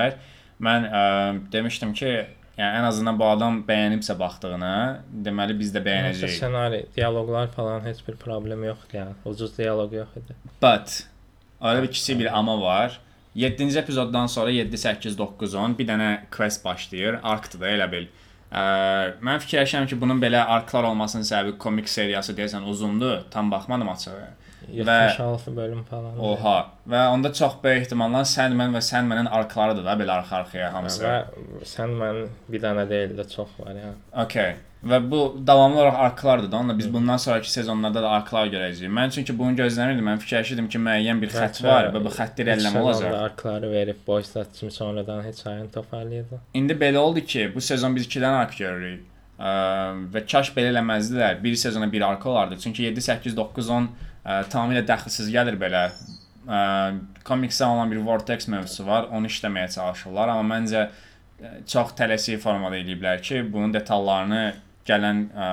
[0.63, 1.03] Mən ə,
[1.53, 2.13] demişdim ki,
[2.61, 4.73] yəni ən azından bu adam bəyənibsə baxdığını,
[5.27, 6.39] deməli biz də bəyənəcəyik.
[6.39, 9.19] senaryo, diyaloglar falan heç bir problem yoxdur yəni.
[9.25, 10.37] Ucuz diyaloq yox idi.
[10.63, 11.03] But
[11.61, 13.01] orada bir kiçik bir amma var.
[13.37, 17.21] 7-ci epizoddan sonra 7, 8, 9, 10 bir dənə quest başlayır.
[17.23, 18.07] Arc-dır da elə bil.
[18.51, 18.63] Ə,
[19.23, 23.23] mən fikirləşirəm ki, bunun belə arklar olmasının səbəbi komik seriyası deyəsən uzundur.
[23.31, 24.17] Tam baxmadım açığı.
[24.73, 26.19] 76 bölüm falan.
[26.19, 26.57] Oha.
[26.89, 31.05] Və onda çox böyük ehtimalla Sandman və Sandman'ın arkalarıdır da belə arxa-arxaya hamısı.
[31.05, 33.95] Və sən mən bir dənə deyil də çox var yəni.
[34.25, 34.57] Okay.
[34.81, 36.57] Və bu davamlı olaraq arklardır da.
[36.57, 38.89] Onunla biz bundan sonraki sezonlarda da arklar görəcəyik.
[38.97, 40.07] Mən çünki bunu gözləmirdim.
[40.09, 43.17] Mən fikirləşirdim ki, müəyyən bir xətt var və bu xətt irəliləm olacaq.
[43.27, 46.41] Arkları verib boşlat kimi sonradan heç ayını toparlayırdı.
[46.55, 49.05] İndi belə oldu ki, bu sezon biz 2 dənə ark görürük.
[49.41, 49.53] Ə,
[50.15, 51.43] və kaş belə eləməzdilər.
[51.45, 52.59] Bir sezona bir arka olardı.
[52.59, 53.91] Çünki 7, 8, 9, 10
[54.25, 55.87] ə, tamamilə dəxilsiz gəlir belə.
[56.49, 56.61] Ə,
[57.27, 59.09] komiksə olan bir vortex mövzusu var.
[59.15, 64.45] Onu işləməyə çalışırlar, amma məncə ə, çox tələsik formada eləyiblər ki, bunun detallarını
[64.89, 65.49] gələn ə,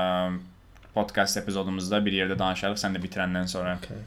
[0.97, 3.77] podkast epizodumuzda bir yerdə danışarıq sən də bitirəndən sonra.
[3.84, 4.06] Okay.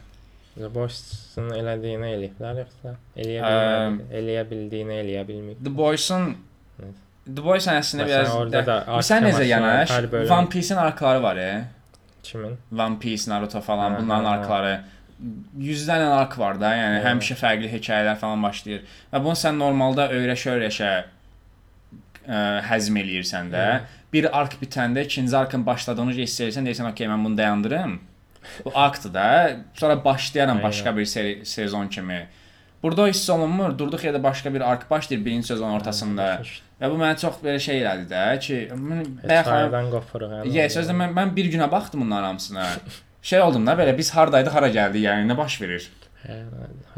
[0.75, 5.61] Boys'un elədiyini eləyiblər yoxsa eləyə bilmədi, eləyə bildiyini eləyə bilməyib.
[5.63, 6.33] The Boys-un.
[7.23, 9.93] The Boys əslində biraz orada da Sən necə yanaş?
[10.25, 11.53] One Piece-in arkaları var, e?
[12.23, 12.57] Kimin?
[12.71, 14.39] One Piece, Naruto falan Hə, bunların hə, hə.
[14.39, 14.83] arkaları
[15.61, 17.07] yüzlərlə ark var da, yəni Hə.
[17.11, 18.85] həmişə fərqli hekayələr falan başlayır.
[19.13, 20.91] Və bunu sən normalda öyrəşə-öyrəşə
[22.27, 23.65] ə, həzm eləyirsən də.
[23.65, 24.05] Hə.
[24.13, 27.99] Bir ark bitəndə ikinci arkın başladığını hiss edirsən, deyirsən, "Okay, mən bunu dayandırım."
[28.65, 29.55] Bu aktdır da.
[29.73, 30.69] Sonra başlayaram Aynen.
[30.69, 32.27] başqa bir seri, sezon kimi.
[32.83, 33.77] Burada hiss olunmur.
[33.77, 36.41] Durduq yerdə başqa bir ark başlayır birinci sezon ortasında.
[36.81, 40.31] Və bu mənə çox belə şey elədi də ki, mən bayaq Hekayədən qopuruq.
[40.49, 42.67] Yes, sözdə mən mən bir günə baxdım bunların hamısına.
[43.21, 45.83] Şey oldum da belə biz hardaydıq, hara gəldik, yəni nə baş verir?
[46.23, 46.39] Hə,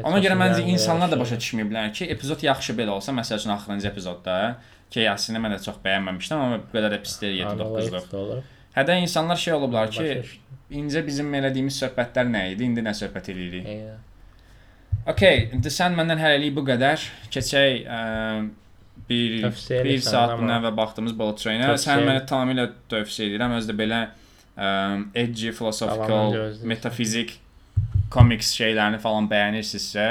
[0.07, 3.89] Ona görə məncə insanlar da başa düşməyiblər ki, epizod yaxşı belə olsa, məsəl üçün axırıncı
[3.89, 4.37] epizodda
[4.87, 7.75] ki, əslində mən də çox bəyənməmişdim, amma qədər də pis deyil 7-9-luq.
[7.75, 8.41] Analytics olur.
[8.77, 10.07] Hədə insanlar şey olublar ki,
[10.79, 13.67] incə bizim elədiyimiz söhbətlər nə idi, indi nə söhbət eləyirik.
[13.75, 13.99] Eyvə.
[15.11, 17.03] Okay, indi sən məndən hələlik bu qədər.
[17.35, 17.83] Keçək
[19.09, 21.71] bir Tövsiyə 1 edirsən, saat bundan əvvəl baxdığımız Bullet Train-ə.
[21.81, 23.55] Sən mənə tamamilə tövsiyə edirəm.
[23.59, 24.69] Özü də belə ə,
[25.23, 26.37] edgy, philosophical,
[26.69, 27.35] metafizik
[28.13, 30.07] komiks şeylərini falan bəyənirsinizsə,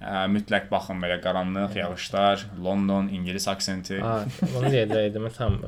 [0.00, 4.00] ə, mütləq baxın belə qaranlıq, yağışlar, London, ingilis aksenti.
[4.02, 4.22] Ha,
[4.54, 5.60] bunu deyəcəydim tam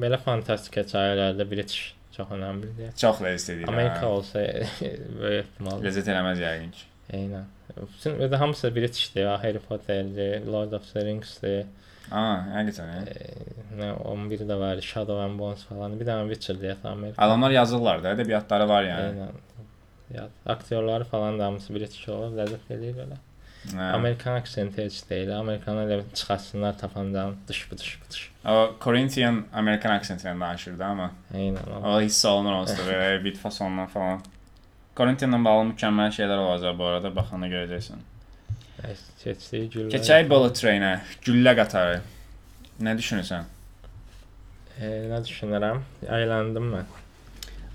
[0.00, 2.94] belə fantastik hekayələrdə British çox önəmlidir.
[2.96, 3.68] Çox ləzzət edir.
[3.72, 4.40] Amerika olsa
[5.20, 5.82] böyük ehtimal.
[5.84, 6.88] ləzzət eləməz yəqin ki.
[7.16, 7.44] Eynən.
[7.76, 9.22] Bütün və də hamısı Britishdir.
[9.22, 11.66] ya, Harry Potter'dir, Lord of the Rings'dir.
[12.10, 12.90] Aa, həqiqətən.
[12.94, 13.00] hə?
[13.10, 13.32] E,
[13.80, 15.98] nə 11 də var, Shadow and Bones falan.
[16.00, 17.22] Bir dənə Witcher-dir ya Amerika.
[17.24, 19.08] Adamlar yazırlar da, ədəbiyyatları var yəni.
[19.12, 19.42] Eynən.
[20.14, 23.16] Ya aktyorları falan da hamısı British olur, ləzzət eləyir belə.
[23.72, 23.88] Hə.
[23.96, 25.32] Amerikan aksenti heç deyil.
[25.38, 28.30] Amerikanı elə çıxartsınlar tapandan dış bu dış bu dış.
[28.46, 31.72] O Corinthian Amerikan aksentindən danışırdı amma Eynən.
[31.82, 31.88] o.
[31.96, 34.20] o hiss olunur onsuz da belə bit fasondan falan.
[34.96, 38.04] Corinthianla bağlı mükəmməl şeylər olacaq bu arada, baxanda görəcəksən.
[39.22, 39.90] Keçdiyi güllər.
[39.94, 40.92] Keçək Bullet Train-ə,
[41.26, 41.98] güllə qatarı.
[42.86, 43.48] Nə düşünürsən?
[44.76, 45.82] E, nə düşünürəm?
[46.18, 46.94] Əyləndim mən.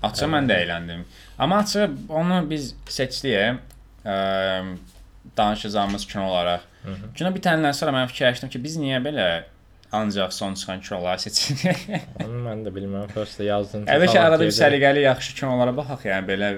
[0.06, 1.04] Açıq mən də əyləndim.
[1.38, 3.60] Amma açıq onu biz seçdik.
[4.02, 4.16] Ə,
[5.36, 6.60] danışacağımız kino olaraq.
[6.82, 7.14] Hı -hı.
[7.14, 9.44] Kino bitəndən sonra mən fikirləşdim ki, biz niyə belə
[9.92, 11.88] ancaq son çıxan kinoları seçirik?
[12.24, 13.08] Onu mən də bilmirəm.
[13.14, 13.84] Prosta yazdım.
[13.86, 16.48] Əvvəlki arada bir səliqəli yaxşı kinolara baxaq, yəni belə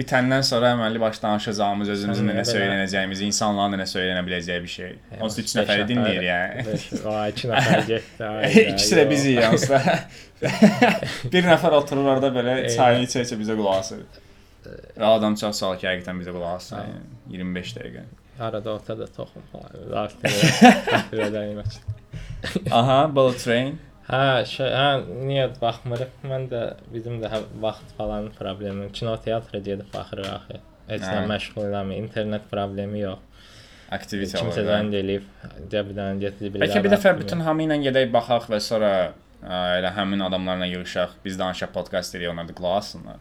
[0.00, 4.94] bitəndən sonra əməlli başlı danışacağımız, özümüzün nə söylənəcəyimizi, insanların nə söylənə biləcəyi bir şey.
[5.20, 6.78] Onsuz 3 nəfəri dinləyir yəni.
[7.04, 8.30] Vay, 2 nəfər getdi.
[8.72, 9.80] İkisi də bizi yansıda.
[11.34, 14.02] bir nəfər oturur orada belə çayını içə-içə bizə qulaq asır.
[14.96, 16.64] Və adam çox sağ ki, həqiqətən bizə qulaq.
[16.72, 17.04] Yəni,
[17.36, 18.06] 25 dəqiqə.
[18.40, 19.70] Arada ota da toxum falan.
[20.04, 20.30] Artıq.
[22.78, 23.78] Aha, Bullet Train.
[24.10, 24.86] Hə, şey, hə,
[25.28, 26.14] niyə baxmırıq?
[26.26, 28.88] Mən də bizim də hə, vaxt falan problemi.
[28.96, 30.60] Kino teatra gedib baxırıq axı.
[30.90, 31.26] Heç nə Hə.
[31.30, 32.00] məşğul eləmir.
[32.02, 33.20] İnternet problemi yox.
[33.90, 34.68] Aktivite Kimsə olur.
[34.70, 35.24] zəng eləyib,
[35.70, 36.66] cəbdən gətirib bilər.
[36.66, 38.90] Bəlkə bir dəfə bütün hamı ilə gedək baxaq və sonra
[39.42, 41.16] ə, elə həmin adamlarla yığışaq.
[41.24, 43.18] Biz danışaq podkast edirik, onlar da qulaq assınlar.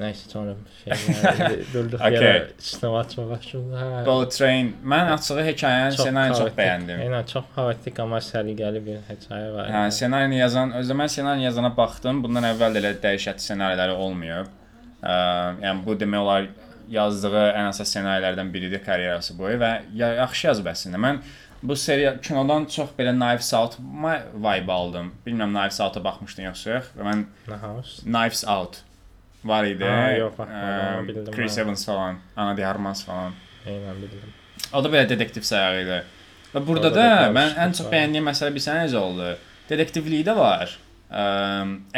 [0.00, 2.14] Nəysə sonra şey durduq Okay.
[2.16, 2.30] yerə
[2.62, 3.76] işləmə açmaq başladı.
[3.76, 4.04] Hə.
[4.06, 4.70] Bullet Train.
[4.92, 6.58] Mən açığı hekayənin ssenarini çox kaotik.
[6.58, 7.02] bəyəndim.
[7.06, 9.68] Eynən çox xaotik amma səliqəli bir hekayə var.
[9.74, 12.22] Hə, ssenarini yazan, özdə mən ssenarini yazana baxdım.
[12.24, 14.48] Bundan əvvəl də elə dəhşətli ssenariləri olmayıb.
[15.02, 15.16] Ə,
[15.66, 16.46] yəni bu demək olar
[16.92, 21.00] yazdığı ən əsas ssenarilərdən biridir karyerası boyu və ya yaxşı yazıb əslində.
[21.04, 21.20] Mən
[21.62, 25.12] bu serial kinodan çox belə Knives Out vibe aldım.
[25.26, 26.88] Bilmirəm Knives Out-a baxmışdın yoxsa yox?
[26.98, 27.22] Və mən?
[28.02, 28.80] Knives Out
[29.44, 29.84] var idi.
[29.84, 31.58] Ha, yox, baxmadım, bildim, Chris.
[31.58, 33.32] Evans falan, Ana de Armas falan.
[33.66, 34.32] Eynən bildim.
[34.72, 36.02] O da belə detektiv sayağı idi.
[36.54, 39.32] Və burada Orada da da mən ən çox bəyəndiyim məsələ bilsən necə oldu?
[39.70, 40.76] Detektivliyi də var.
[41.12, 41.24] Ə,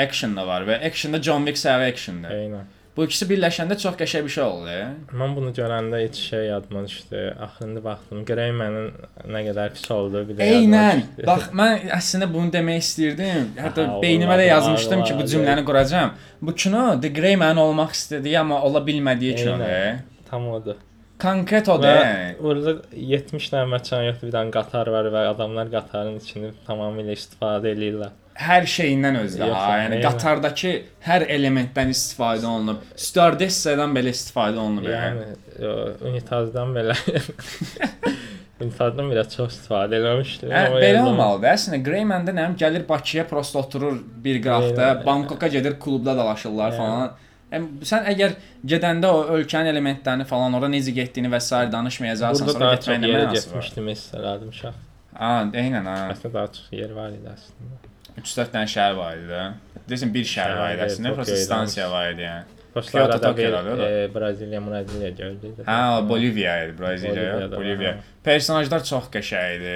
[0.06, 2.30] action da var və actionda John Wick sayağı actiondır.
[2.38, 2.72] Eynən.
[2.94, 4.74] Bu ikisi birləşəndə çox qəşəng bir şey oldu.
[5.18, 7.22] Mən bunu görəndə heç şey yadıma düşdü.
[7.42, 8.92] Axırında baxdım, Greymanın
[9.34, 11.02] nə qədər pis olduğu bir də Eynən.
[11.26, 13.50] Bax mən əslində bunu demək istirdim.
[13.58, 16.14] Hətta Aha, beynimə də yazmışdım ki, bu cümləni quracağam.
[16.42, 19.66] Bu kino The Grey Man olmaq istədiyi amma ola bilmədiyi kinodur.
[19.66, 20.02] Eynən.
[20.30, 20.78] Tam odur.
[21.18, 21.66] Konkret.
[21.66, 22.34] Və yəni.
[22.46, 27.74] orada 70 dənə məkan yoxdur, bir dənə qatar var və adamlar qatarın içini tamamilə istifadə
[27.74, 28.14] edirlər.
[28.38, 29.64] Hər şeyindən özdə ha.
[29.84, 30.72] Yəni qatardakı
[31.06, 32.82] hər elementdən istifadə olunub.
[32.98, 34.88] Stewardessadan belə istifadə olunub.
[34.90, 35.28] Yəni.
[35.62, 36.96] Yəni unitazdan belə
[38.64, 40.48] unitazdan belə çox istifadə eləmişdi.
[40.50, 41.50] Hə, belə yəni- olmalıdır.
[41.54, 44.90] Əslində Greyman-da nəyim gəlir Bakıya prosta oturur bir qrafda.
[45.06, 47.14] Bangkoka gedir klubda dalaşırlar falan.
[47.54, 48.34] Yəni sən əgər
[48.66, 51.54] gedəndə o ölkənin elementlərini falan, ora necə getdiyini və s.
[51.72, 53.60] danışmayacaqsan, sonra daha çox getməyin nə yerə mənası var?
[53.60, 54.80] getmişdim hesabladım uşaq.
[55.14, 55.98] Ha, eynən ha.
[56.16, 57.93] Əslində daha çox yer var idi əslində.
[58.20, 59.44] 3-4 dənə şəhər var idi də.
[59.90, 62.50] Desən bir şəhər var idi əslində, prosta stansiya var idi yəni.
[62.74, 63.52] Başlarda da bir
[63.86, 65.58] e, Braziliya, Braziliya gördük.
[65.66, 67.92] Hə, Boliviya idi, Braziliya, Boliviya.
[68.24, 69.74] Personajlar çox qəşəng idi.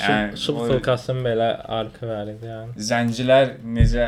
[0.00, 2.72] Yəni, o- Subtulkasın belə arka var idi yəni.
[2.90, 4.06] Zəncilər necə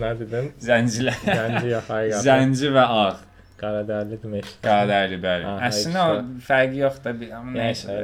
[0.00, 0.48] Nə dedin?
[0.68, 2.22] zəncilər Zənci qatı.
[2.24, 3.06] Zənci və ağ.
[3.60, 4.50] Qaradərli demək.
[4.64, 5.46] Qadərli bəli.
[5.70, 7.96] Əslində o fərqi yoxdur bir amma Nəysə.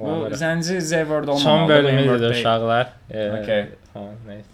[0.00, 1.44] Bu zənci Z-word olmamalı.
[1.44, 2.30] Son deyil.
[2.30, 2.94] uşaqlar.
[3.40, 3.62] Okey.
[3.94, 4.50] Ha, nəysə.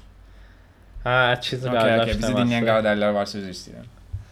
[1.06, 2.02] Hə, əkiz Okey, qardaş.
[2.02, 2.18] okey.
[2.20, 3.88] Bizi dinləyən qadərlər varsa üzr istəyirəm.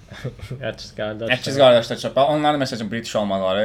[0.71, 1.31] Əkiz qardaş.
[1.37, 2.13] Əkiz qardaşlar çox.
[2.17, 3.65] bax, Onların məsələn British olmaları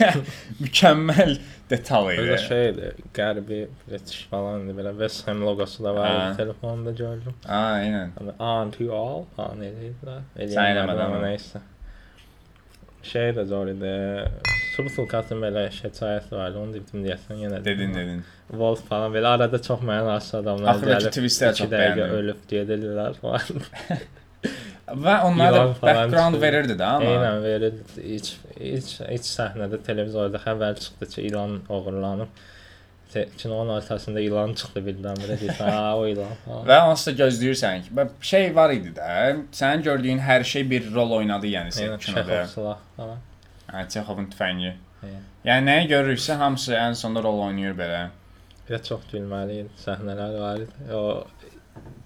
[0.64, 1.34] mükəmməl
[1.70, 2.36] detal idi.
[2.46, 7.36] şeydir, qərbi British falan idi, belə West Ham logosu da var idi, telefonda gördüm.
[7.46, 8.14] Ha, eynən.
[8.18, 10.24] Hani on to all falan eləyirlər.
[10.40, 11.22] Sən eləmədin amma amma.
[11.28, 11.62] nəysə.
[13.04, 13.90] Şey də zor idi.
[14.74, 17.60] Subtulkasın belə şəkayəti vardı, onu dedim deyəsən yenə.
[17.64, 18.22] Dedin, dedin.
[18.50, 22.14] Wolf falan belə arada çox mənasız adamlar Axırdakı twistləri iki çox bəyəndim.
[22.18, 23.62] ölüb gedirlər falan.
[25.04, 27.12] Və onlar da background verirdi də amma.
[27.12, 27.78] Eynən verir.
[28.02, 28.32] İlk
[28.72, 32.42] ilk ilk səhnədə televizorda xəbər çıxdı ki, ilan oğurlanıb.
[33.38, 36.64] Kinonun ortasında ilan çıxdı birdən-birə deyirsən, ha o ilan falan.
[36.70, 39.10] Və da gözləyirsən ki, və şey var idi də,
[39.60, 42.42] sənin gördüyün hər şey bir rol oynadı yəni sən kinoda.
[43.70, 44.74] Hə, Çexovun tüfəngi.
[45.04, 45.22] Eynən.
[45.44, 48.02] Yəni nəyi görürüksə hamısı ən sonda rol oynayır belə.
[48.68, 50.92] Də çox gülməli səhnələr var idi.
[50.94, 51.00] O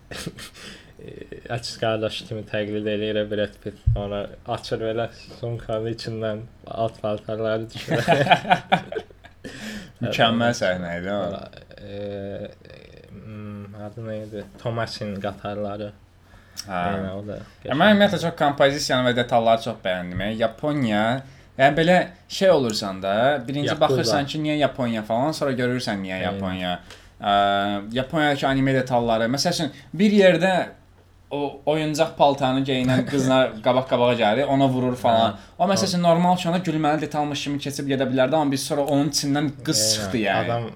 [1.55, 3.85] Əks qardaş kimi təqlid eləyir Brad Pitt.
[3.97, 4.25] Ona
[4.57, 5.07] açır belə
[5.39, 7.99] sumkanın içindən alt paltarları düşür.
[10.03, 11.15] Mükəmməl səhnə idi.
[11.83, 12.51] Eee,
[13.13, 14.45] hmm, adı nə idi?
[14.63, 15.91] Thomasin qatarları.
[16.67, 16.85] Hə.
[16.93, 17.41] Yəni o da.
[17.71, 20.23] Mən ümumiyyətlə çox kompozisiyanı və detalları çox bəyəndim.
[20.27, 21.03] Yəni Yaponiya
[21.59, 21.97] Yəni belə
[22.31, 23.81] şey olursan da, birinci Yakuza.
[23.81, 26.21] baxırsan ki, niyə Yaponiya falan, sonra görürsən niyə.
[26.23, 26.77] Yaponiya.
[27.19, 27.33] Ə,
[27.93, 29.27] Yaponiyadakı anime detalları.
[29.33, 30.53] Məsəl üçün bir yerdə
[31.31, 35.37] o oyuncaq paltarını geyinən qızlar qabaq-qabağa gəlir, ona vurur falan.
[35.59, 39.11] O məsəl üçün normal şana gülməli detalmış kimi keçib gedə bilərdi, amma biz sonra onun
[39.13, 40.45] içindən qız çıxdı yəni.
[40.45, 40.71] Adam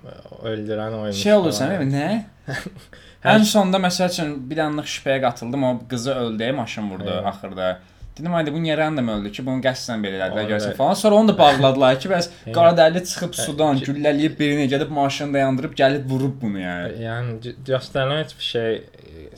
[0.51, 1.19] öldürən oyuncu.
[1.23, 2.11] şey olursan, elə nə?
[3.33, 7.29] Ən sonda məsəl üçün bir anlıq şübhəyə qatıldım, o qızı öldü, maşın vurdu Eynən.
[7.31, 7.73] axırda.
[8.19, 10.99] Dedim ayda bu niyə random öldü ki, bunu qəsdən belə elədilər görsən falan.
[11.01, 12.57] Sonra onu da bağladılar ki, bəs Eynən.
[12.59, 16.93] Qaradərli çıxıb Hə, sudan güllələyib birini gedib maşını dayandırıb gəlib vurub bunu yəni.
[17.07, 19.31] Yəni göstərilən heç bir şey e,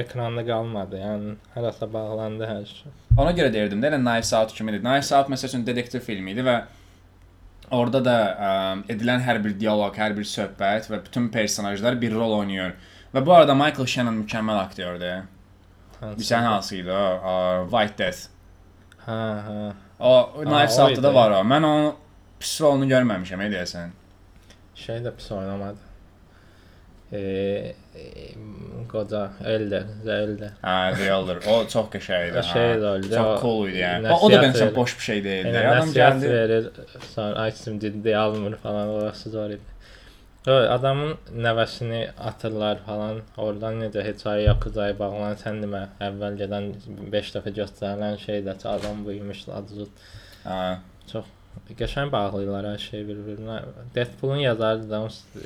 [0.00, 0.98] ekranda qalmadı.
[1.00, 2.92] Yəni harasa bağlandı hər şey.
[3.16, 4.80] Ona görə deyirdim də, elə Knives Out kimidir.
[4.84, 6.56] Knives Out məsəl üçün detektiv filmi idi və
[7.72, 8.52] orada da ə,
[8.92, 12.74] edilən hər bir dialoq, hər bir söhbət və bütün personajlar bir rol oynayır.
[13.14, 15.24] Və bu arada Michael Shannon mükəmməl aktyordur.
[16.02, 16.90] Bilirsən hansı idi?
[16.90, 17.36] Ə,
[17.70, 18.26] White Death.
[19.06, 19.58] Hə, hə.
[20.00, 21.14] O Knives Out-da idi.
[21.14, 21.42] var o.
[21.46, 21.92] Mən onun
[22.42, 23.92] pis rolunu görməmişəm, deyəsən?
[24.74, 25.91] Şey də pis oynamadı.
[27.12, 28.04] E, e,
[28.88, 30.52] qoca Elder, Elder.
[30.62, 31.42] Hə, realdır.
[31.48, 32.38] O çox qəşəng idi.
[32.40, 33.10] O şey də oldu.
[33.12, 34.06] Çox cool idi yəni.
[34.06, 34.74] nəsihət O da məncə verir.
[34.76, 35.58] boş bir şey deyildi.
[35.58, 36.30] Adam gəldi.
[36.30, 36.70] verir,
[37.14, 39.68] sonra açdım ciddi almır falan, orası zor idi.
[40.46, 41.12] O adamın
[41.44, 43.20] nəvəsini atırlar falan.
[43.36, 46.72] Oradan necə hekayə yakuzaya bağlanan sən demə, əvvəlcədən
[47.12, 49.86] 5 dəfə göstərilən şeydə adam buymuş adı.
[50.48, 50.62] Hə.
[51.78, 53.54] Qəşəng bağlayırlar hər şey bir-birinə.
[53.94, 54.98] Deadpool'un yazarı da,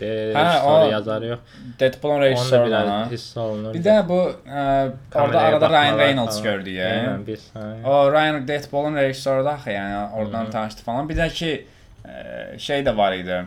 [0.03, 1.39] e, Hə, o- yazarı yox.
[1.81, 3.11] Deadpool'un da rejissoru var.
[3.11, 3.75] hiss olunur.
[3.75, 6.75] Bir də bu ə, orada arada Ryan Reynolds gördük.
[6.89, 7.85] Eynən, bir saniyə.
[7.85, 11.09] O Ryan Deadpool'un rejissoru da axı, yəni oradan tanışdı falan.
[11.09, 11.67] Bir də ki
[12.09, 13.45] ə, şey də var idi.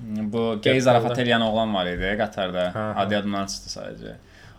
[0.00, 2.64] Bu gay Deadpool'da- zarafat eləyən oğlan var idi Qatarda.
[2.74, 2.94] Hə, hə.
[3.04, 4.14] Adı yadımdan çıxdı sadəcə.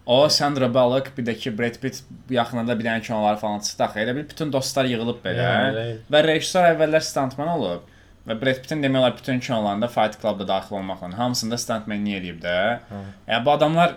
[0.06, 4.00] O Sandra Bullock, bir də ki Brad Pitt yaxınında bir dənə kinoları falan çıxdı axı.
[4.04, 5.44] Elə bil bütün dostlar yığılıb belə.
[5.48, 7.86] Yəni, Və rejissor əvvəllər stuntman olub.
[8.28, 12.58] Və Brad Pitt'in demək olar bütün kinolarında Fight Club-da daxil olmaqla hamısında stuntmanlik eləyib də.
[12.90, 13.00] Hə.
[13.30, 13.96] Yəni bu adamlar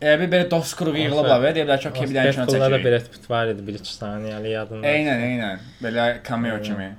[0.00, 2.84] elə bir belə dost qrupu yığılıblar və deyirlər ki, okey bir dənə kino çəkirik.
[2.88, 4.90] Brad Pitt var idi 1-2 saniyəli yadımda.
[4.96, 5.62] Eynən, eynən.
[5.86, 6.66] Belə cameo Eynən.
[6.66, 6.90] kimi.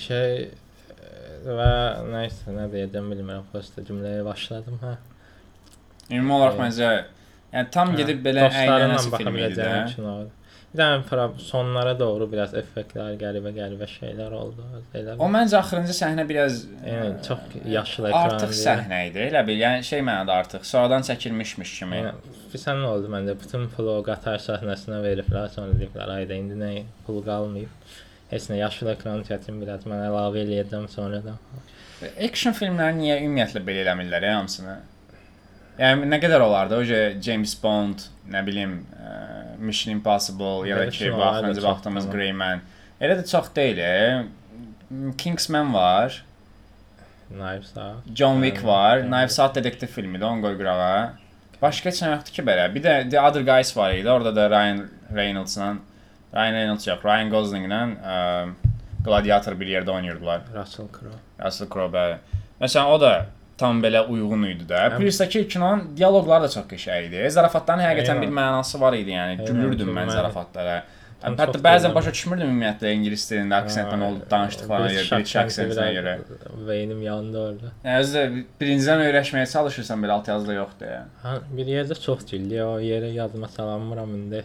[0.00, 0.30] Şey
[1.48, 1.72] və
[2.12, 3.48] nəysə nə deyəcəm bilmirəm.
[3.52, 4.94] Prosta cümləyə başladım hə.
[6.12, 6.88] Ümumi olaraq məncə
[7.54, 10.24] yəni tam Hə, gedib belə dostlarınla əylənəsi baxa film idi də.
[10.74, 14.64] Bir dənə sonlara doğru biraz effektlər, qəribə-qəribə şeylər oldu.
[14.98, 17.44] Elə O məncə axırıncı səhnə biraz yəni ə, çox
[17.76, 18.32] yaşlı ekran.
[18.32, 19.20] artıq səhnə idi.
[19.28, 22.00] Elə bil, yəni şey mənada artıq sonradan çəkilmişmiş kimi.
[22.00, 23.36] Yəni, bilsən nə oldu məndə?
[23.38, 26.72] Bütün pulu qatar səhnəsinə veriblər, sonra deyiblər, ayda indi nə
[27.06, 27.70] pul qalmayıb.
[28.32, 31.38] Heç nə yaşlı ekranı çətin biraz mən əlavə eləyəcəm sonradan.
[32.18, 34.74] Action filmləri niyə ümumiyyətlə belə eləmirlər hamısını?
[35.78, 36.76] Yəni nə qədər olardı?
[36.78, 36.84] O
[37.24, 39.14] James Bond, nə bilim, ə,
[39.58, 42.06] Mission Impossible ya da ki, çox vaxtımız.
[42.12, 42.62] Grey Man.
[43.00, 43.78] Elə də çox deyil.
[43.78, 44.24] e.
[45.18, 46.24] Kingsman var,
[47.28, 48.04] Knives Out.
[48.14, 51.14] John Wick var, Knives Out detektiv filmidir, onu qoy qırağa.
[51.62, 52.68] Başqa heç nə yoxdur ki belə.
[52.74, 54.10] Bir də The Other Guys var idi.
[54.10, 54.84] Orada da Ryan
[55.14, 55.72] Reynolds-la
[56.34, 57.80] Ryan Reynolds yox, Ryan Gosling-la
[58.14, 58.16] ə,
[59.04, 60.44] Gladiator bir yerdə oynayırdılar.
[60.54, 61.18] Russell Crowe.
[61.40, 62.18] Russell Crowe bəli.
[62.60, 63.12] Məsələn o da
[63.58, 64.80] tam belə uyğun idi də.
[64.88, 67.30] Həm- Plus da ki kinonun dialoqları da çox qəşəng idi.
[67.30, 70.82] Zarafatların həqiqətən bir mənası var idi, yəni gülürdüm mən zarafatlara.
[71.24, 76.12] Hətta bəzən başa düşmürdüm ümumiyyətlə ingilis dilində aksentlə Hə, olub danışdıqlarına görə, British aksentinə görə.
[76.68, 77.70] Beynim yandı orada.
[77.84, 78.24] Yəni də
[78.60, 80.98] birincidən öyrəşməyə çalışırsan belə alt yazılı yoxdur ya.
[81.22, 82.60] Ha, bir yerdə çox güldü.
[82.66, 84.44] O yerə yadıma salamıram indi.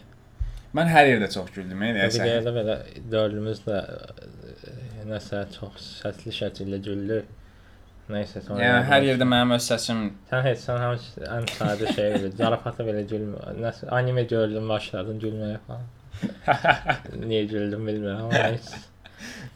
[0.77, 2.77] Mən hər yerdə çox güldüm, ey Bir yerdə belə
[3.11, 7.23] dördümüz də e, nəsə çox səsli şəkildə güldü.
[8.09, 8.59] Nəysə sonra.
[8.63, 9.99] Yəni hər yerdə mənim öz səsim
[10.31, 13.55] Sən heç sən həmiş ən sadə şey belə zarafata belə gülmə.
[13.61, 15.89] Nəsə anime gördüm başladın gülməyə falan.
[17.29, 18.71] Niyə güldüm bilmirəm amma heç.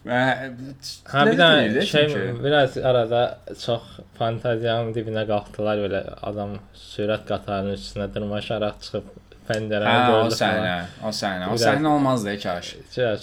[0.04, 2.10] Hə bir dənə şey
[2.44, 3.22] biraz arada
[3.62, 3.86] çox
[4.18, 9.08] fantaziyanın dibinə qalxdılar belə adam sürət qatarının üstünə dırmaşaraq çıxıb
[9.48, 11.50] pəncərəni Hə, o səhnə, o səhnə.
[11.54, 12.70] O səhnə olmazdı kaş.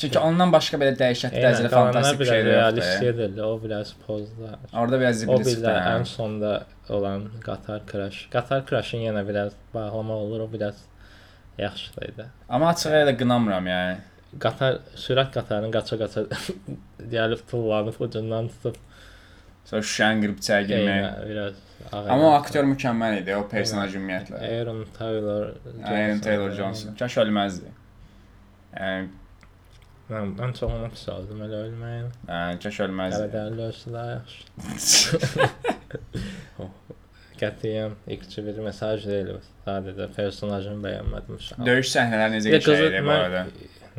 [0.01, 3.09] Çünki ondan başqa belə dəhşətli dərəcədə fantastik bir şey də realist yoxdur.
[3.15, 3.43] edirdi.
[3.43, 4.51] O biraz pozdu.
[4.73, 5.75] Orada biraz bir çıxdı.
[5.95, 6.53] ən sonda
[6.89, 8.27] olan qatar crash.
[8.33, 10.85] Qatar crashın yenə biraz bağlama olur, o biraz
[11.59, 12.27] yaxşıydı.
[12.49, 13.97] Amma açıq elə qınamıram yəni.
[14.41, 16.27] Qatar sürət qatarının qaça-qaça
[17.15, 18.77] gəlib tullanıb ucundan tutub
[19.65, 20.99] Sonra şüşəni qırıb içəri girmək.
[21.01, 21.55] eynə biraz
[21.93, 22.09] ağır.
[22.11, 24.41] Amma o aktyor mükəmməl idi, o personaj ümumiyyətlə.
[24.61, 25.47] Aaron Taylor
[25.85, 26.95] Aaron Taylor Johnson.
[26.99, 27.71] Kaş ölməzdi.
[28.81, 29.09] Yəni,
[30.11, 32.09] Mən, mən çox onu pis oldum elə ölməyin.
[32.29, 33.21] yəni kaş ölməzdi.
[33.31, 35.19] Qaradərli ölsə daha yaxşı.
[37.41, 39.29] Qətiyyən ikinci bir mesaj deyil.
[39.37, 39.41] bu.
[39.67, 41.61] Sadəcə personajını bəyənmədim uşaq.
[41.67, 43.47] Döyüş səhnələri necə Ya keçir qızı- idi bu mən- arada?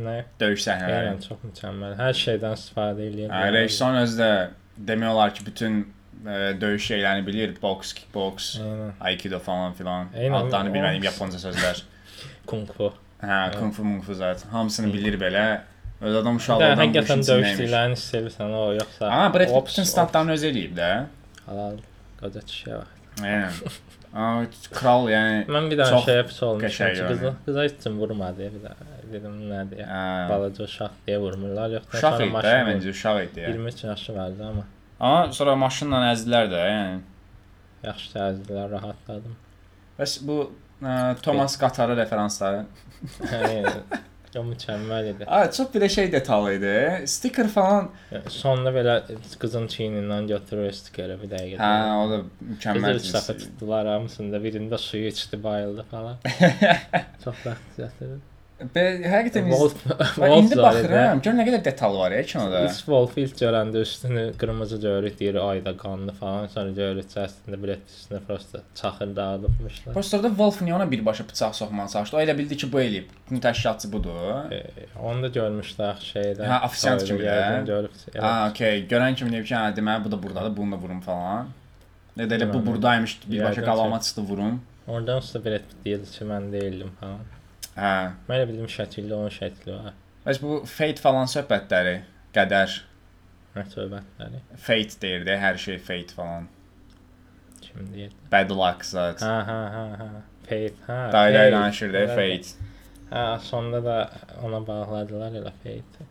[0.07, 0.15] Nə?
[0.39, 1.07] Döyüş səhnələri.
[1.09, 1.95] Yəni çox mükəmməl.
[2.03, 3.29] Hər şeydən istifadə eləyir.
[3.31, 4.31] Yəni rejissorun özü də
[4.87, 5.79] demək olar ki, bütün
[6.25, 8.91] ə, döyüş şeylərini bilir, boks, kickboks, Eynən.
[8.99, 10.09] aikido falan filan.
[10.15, 11.83] Eynən, Adlarını o- bilmədiyim Yaponca sözlər.
[12.49, 12.91] Kung fu.
[13.21, 14.47] Hə, kung fu, mung fu zət.
[14.51, 15.43] Hamısını bilir belə.
[16.01, 19.05] Öz adam uşaqlardan bu işin döyüş dillərini sevirsən o yoxsa.
[19.09, 20.87] Amma Brad Pitt bütün standlarını özü eləyib də.
[21.45, 21.77] Halal.
[22.19, 23.21] Qoca kişiyə bax.
[23.21, 23.71] Yəni.
[24.75, 27.11] Kral yəni Mən bir dənə şeyə pis olmuşam ki, yəni.
[27.13, 28.73] qıza, qıza heç kim vurmadı bir də.
[29.13, 33.39] Dedim nədir hə, Balaca uşaq deyə vurmurlar, yoxsa uşaq idi də, məncə uşaq idi.
[33.45, 33.53] yəni.
[33.55, 34.65] 23 yaşı vardı amma
[34.99, 36.99] Amma sonra maşınla əzdilər də, yəni.
[37.87, 39.35] yaxşı təzdilər, rahatladım.
[39.99, 40.37] Bəs bu
[40.83, 42.65] ə, Thomas Qatarı referansları.
[44.39, 45.25] O mükəmməl idi.
[45.27, 46.73] A, çox də şey detal idi.
[47.11, 47.89] Sticker falan.
[48.31, 48.93] Sonda belə
[49.41, 51.59] qızın çiynindən götürür stikeri bir dəqiqə.
[51.59, 52.21] Hə, o da
[52.53, 53.01] mükəmməl.
[53.01, 54.39] üç dəfə tutdular hamısında.
[54.45, 56.17] Birində suyu içdi, bayıldı falan.
[57.23, 58.21] Çox vaxt gətirdi.
[58.61, 62.63] Həqiqətən iz- Wolf, Bax, indi baxıram, gör nə qədər detal var ya kinoda.
[62.67, 67.79] Biz Wolf ilk görəndə üstünü qırmızı görürük, deyir ayda qanlı falan, sonra görürük əslində Pitt
[67.95, 69.93] üstünə prosta çaxır dağıdıbmışlar.
[69.93, 72.17] Prosta orada Wolf niyə ona birbaşa bıçaq soxmağa çalışdı?
[72.17, 73.09] O elə bildi ki, bu eləyib.
[73.29, 74.51] Bunun təşkilatçısı budur.
[74.51, 74.63] E,
[75.03, 76.45] onu da görmüşdük şeydə.
[76.45, 77.65] Ha, ofisiant kimi də?
[77.65, 77.89] Görüb.
[78.19, 78.85] Ha, okey.
[78.91, 81.49] Görən kimi deyib ki, hə, deməli bu da burdadır, bunu da vurum falan.
[82.17, 84.61] Nə də elə bu burdaymış, birbaşa qalama çıxdı vurum.
[84.87, 87.19] Oradan Brad Pitt deyildi ki, mən deyildim falan.
[87.75, 87.91] Hə.
[88.27, 89.93] Mən elə bildim şəkilli onun şəkli var.
[90.25, 91.93] Bəs bu fate falan söhbətləri,
[92.35, 92.73] qədər
[93.75, 94.41] söhbətləri?
[94.57, 96.47] fate deyirdi, hər şey fate falan.
[97.61, 98.11] Kim deyir?
[98.31, 99.21] Bad luck zat.
[99.21, 100.09] Ha ha ha ha.
[100.43, 100.73] Fate.
[100.87, 101.51] Day Fate.
[101.51, 102.09] danışırdı Evet.
[102.15, 102.65] fate.
[103.15, 104.09] Ha, sonda da
[104.43, 106.05] ona bağladılar elə Fate.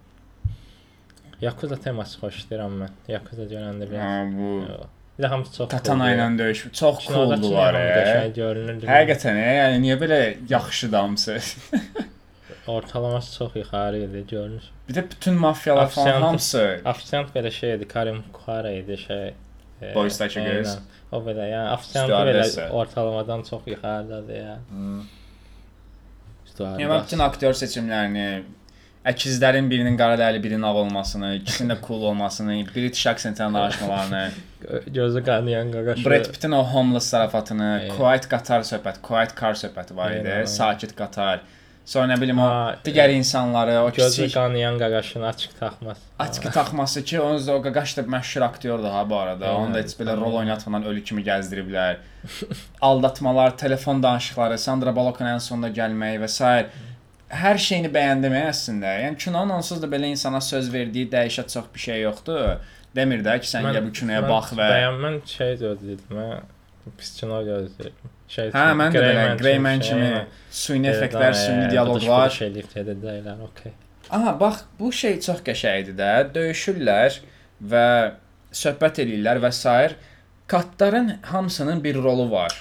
[1.40, 2.90] Yakuza teması xoşlayıram mən.
[3.08, 4.32] Yakuza görəndə Ha, biraz.
[4.38, 4.86] bu Yox.
[5.20, 7.74] Bir də hamısı çox Katana ilə döyüş çox Kinoda cooldular.
[7.76, 8.86] Qəşəng görünürdü.
[8.88, 11.34] Həqiqətən, e, yəni niyə belə yaxşı damsı?
[12.66, 14.62] ortalaması çox yuxarı idi, görünür.
[14.88, 19.34] Bir də bütün mafiyalar falan Afisant- hamısı Ofisiant belə şey idi, Karim Kuhara idi şey.
[19.82, 20.44] e, Boysdakı qız.
[20.44, 20.78] eynən.
[21.12, 22.60] O belə, yəni ofisiant Stüardessa.
[22.62, 24.58] belə ortalamadan çox yuxarıdadır ya.
[26.60, 28.42] Yəni mən bütün aktyor seçimlərini
[29.08, 34.24] əkizlərin birinin qara dərili, birinin ağ olmasını, ikisinin də cool olmasını, British accentlə danışmalarını,
[34.86, 36.04] gözü qanayan qaqaşı.
[36.04, 37.96] Brad Pitt'in o homeless zarafatını, Evet.
[37.96, 40.44] quiet qatar söhbət, quiet car söhbəti var idi, Aynen.
[40.44, 41.40] sakit qatar.
[41.90, 42.48] Sonra nə bilim o
[42.84, 46.00] digər insanları, o gözü kiçik qanayan qaqaşını açıq taxması.
[46.18, 49.46] Açıq taxması ki, onun o qaqaş da məşhur aktyordur ha bu arada.
[49.48, 49.60] Aynen.
[49.60, 51.96] Onu da heç belə rol oynatmadan ölü kimi gəzdiriblər.
[52.80, 56.66] Aldatmalar, telefon danışıqları, Sandra Bullock'un ən sonunda gəlməyi və s.
[57.30, 58.92] Hər şeyini bəyəndim əslində.
[59.04, 62.64] Yəni kinonun onsuz da belə insana söz verdiyi dəyişə çox bir şey yoxdur.
[62.96, 66.16] Demir də ki, sən gəl bu kinoya bax və Bəyənmən şey gözlədim.
[66.16, 68.10] Mən pis kino gözlədim.
[68.30, 68.50] Şey.
[68.54, 70.10] Hə, mən də belə Grey Man kimi
[70.50, 72.34] süni effektlər, süni dialoqlar.
[72.34, 73.76] Şey eləyib dedilər, okey.
[74.10, 76.10] Aha, bax, bu şey çox qəşəngdir də.
[76.34, 77.20] Döyüşürlər
[77.72, 77.86] və
[78.50, 79.94] söhbət eləyirlər və s.
[80.50, 82.56] Katların hamısının bir rolu var.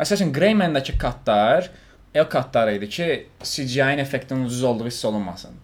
[0.00, 1.70] Məsələn, Greyman-dakı katlar
[2.16, 5.54] el katları idi ki, CGI-in effektinin ucuz olduğu hiss olunmasın.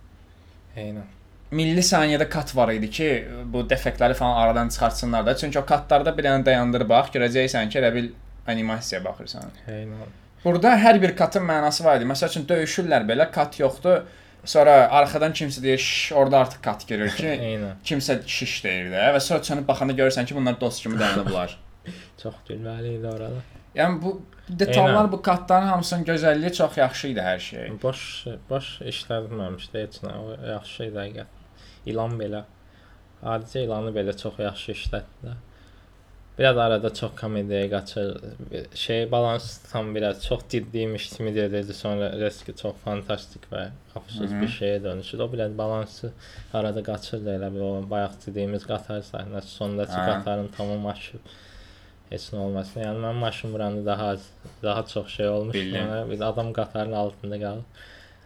[0.76, 1.08] Eynən.
[1.52, 3.08] Milli saniyədə kat var idi ki,
[3.52, 5.36] bu defektləri falan aradan çıxartsınlar da.
[5.36, 8.08] Çünki o katlarda bir dənə dayandır bax, görəcəksən ki, elə bil
[8.48, 9.50] animasiyaya baxırsan.
[9.68, 10.08] Eynən.
[10.44, 12.08] Burada hər bir katın mənası var idi.
[12.08, 14.00] Məsəl üçün döyüşürlər belə, kat yoxdur.
[14.44, 17.76] Sonra arxadan kimsə deyir, "Şş, orada artıq kat girir ki, Eynən.
[17.84, 21.58] kimsə şiş deyir də və sonra çönüb baxanda görürsən ki, bunlar dost kimi dayanıblar.
[22.22, 23.42] Çox gülməli idi orada.
[23.76, 25.12] yəni bu detallar, Eynən.
[25.12, 27.70] bu katların hamısının gözəlliyi çox yaxşı idi hər şey.
[27.82, 30.16] Boş boş işlədilməmişdi heç nə.
[30.18, 31.38] O yaxşı idi həqiqət.
[31.86, 32.44] İlan belə.
[33.22, 35.40] Adicə ilanı belə çox yaxşı işlətdilər.
[36.38, 38.20] Biraz arada çox komediyaya qaçır.
[38.74, 41.74] Şey balans tam biraz çox ciddiymiş kimi gedirdi.
[41.74, 44.40] Sonra riski çox fantastik və -hı.
[44.40, 45.18] bir şeyə dönüşür.
[45.18, 46.12] O biraz balansı
[46.54, 50.06] arada qaçırdı elə bir o bayaq dediyimiz qatar səhnəsi sondakı Hə.
[50.06, 51.20] qatarın tamam aşıb
[52.12, 52.80] heç nə olmasın.
[52.86, 54.28] Yəni mən maşın vuranda daha az,
[54.62, 55.54] daha çox şey olmuş.
[55.54, 55.80] Bildim.
[55.80, 57.64] Sonra bir adam qatarın altında qalıb.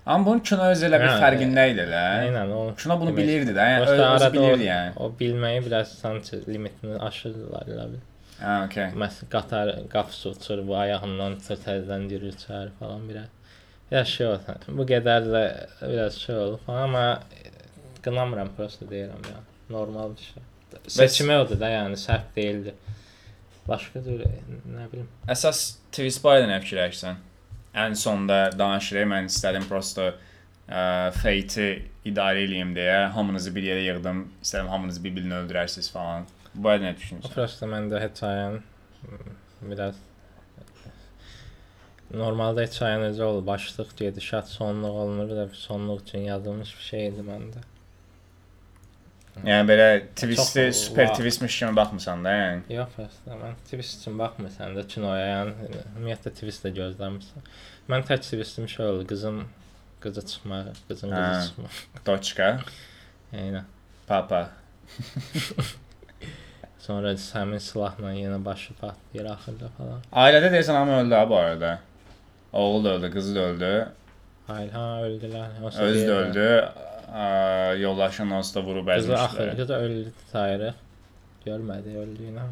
[0.06, 2.02] Amma bunun kino öz elə bir Hə, fərqində idi elə.
[2.26, 2.60] Eynən o.
[2.78, 4.92] Kino bunu demək- bilirdi də, yəni öz, özü bilirdi o, yəni.
[4.96, 8.04] o bilməyi biraz sanki limitini aşırdılar elə bil.
[8.42, 8.86] Hə, okey.
[9.02, 13.32] Məsələn, qatar qapısı uçur, bu ayağından təzədən girir içəri falan biraz.
[13.90, 14.56] Biraz şey oldu.
[14.68, 15.42] Bu qədər də
[15.82, 17.04] biraz şey falan amma
[18.04, 19.40] qınamıram prosta deyirəm ya.
[19.70, 20.42] Normal bir şey.
[20.88, 22.74] Seçimi odur da yəni səhv deyildi.
[23.68, 24.22] Başqa cür
[24.70, 25.08] nə bilim.
[25.32, 25.62] Əsas
[25.94, 27.20] twist barədə nə fikirləşirsən?
[27.76, 34.24] Ən sonda danışırıq, mən istədim prosta ə, fate-i idarə eləyim deyə hamınızı bir yerə yığdım.
[34.42, 36.28] İstədim hamınız bir-birini öldürərsiniz falan.
[36.54, 37.34] Bu nə düşünürsən?
[37.34, 38.62] prosta məndə hekayen
[39.60, 39.98] biraz
[42.14, 43.42] Normalda hekayə necə olur?
[43.46, 47.64] Başlıq, gedişat, sonluq olmur da sonluq üçün yazılmış bir şeydir məndə.
[49.44, 52.62] Yəni belə twist-i Çox- super va- twistmiş kimi baxmısan da, yəni.
[52.72, 55.52] Yox, əslində mən twist üçün baxmırsan da kinoya, yəni
[55.96, 57.44] ümumiyyətlə twist də gözləmirsən.
[57.92, 59.42] Mən tək twistim şey oldu, qızın
[60.00, 61.20] qızı çıxmaq, qızın Hə.
[61.26, 61.82] qızı çıxmaq.
[62.06, 62.48] Doçka,
[63.32, 63.64] Eynən.
[64.08, 64.48] papa.
[66.86, 70.02] Sonra həmin silahla yenə başı patlayır axırda falan.
[70.12, 71.78] Ailədə deyəsən hamı öldü ha bu arada.
[72.52, 73.88] Oğul da öldü, qızı da öldü,
[74.46, 75.48] Hayır, ha öldülər.
[75.62, 76.30] Yoxsa özü də deyirlər.
[76.30, 76.68] öldü.
[77.06, 79.56] Ə, Yoldaşın onsuz da vurub Qızı axır, əzmişlər.
[79.56, 80.74] qızı öldü sayırıq.
[81.46, 82.46] Görmədi öldüyünü.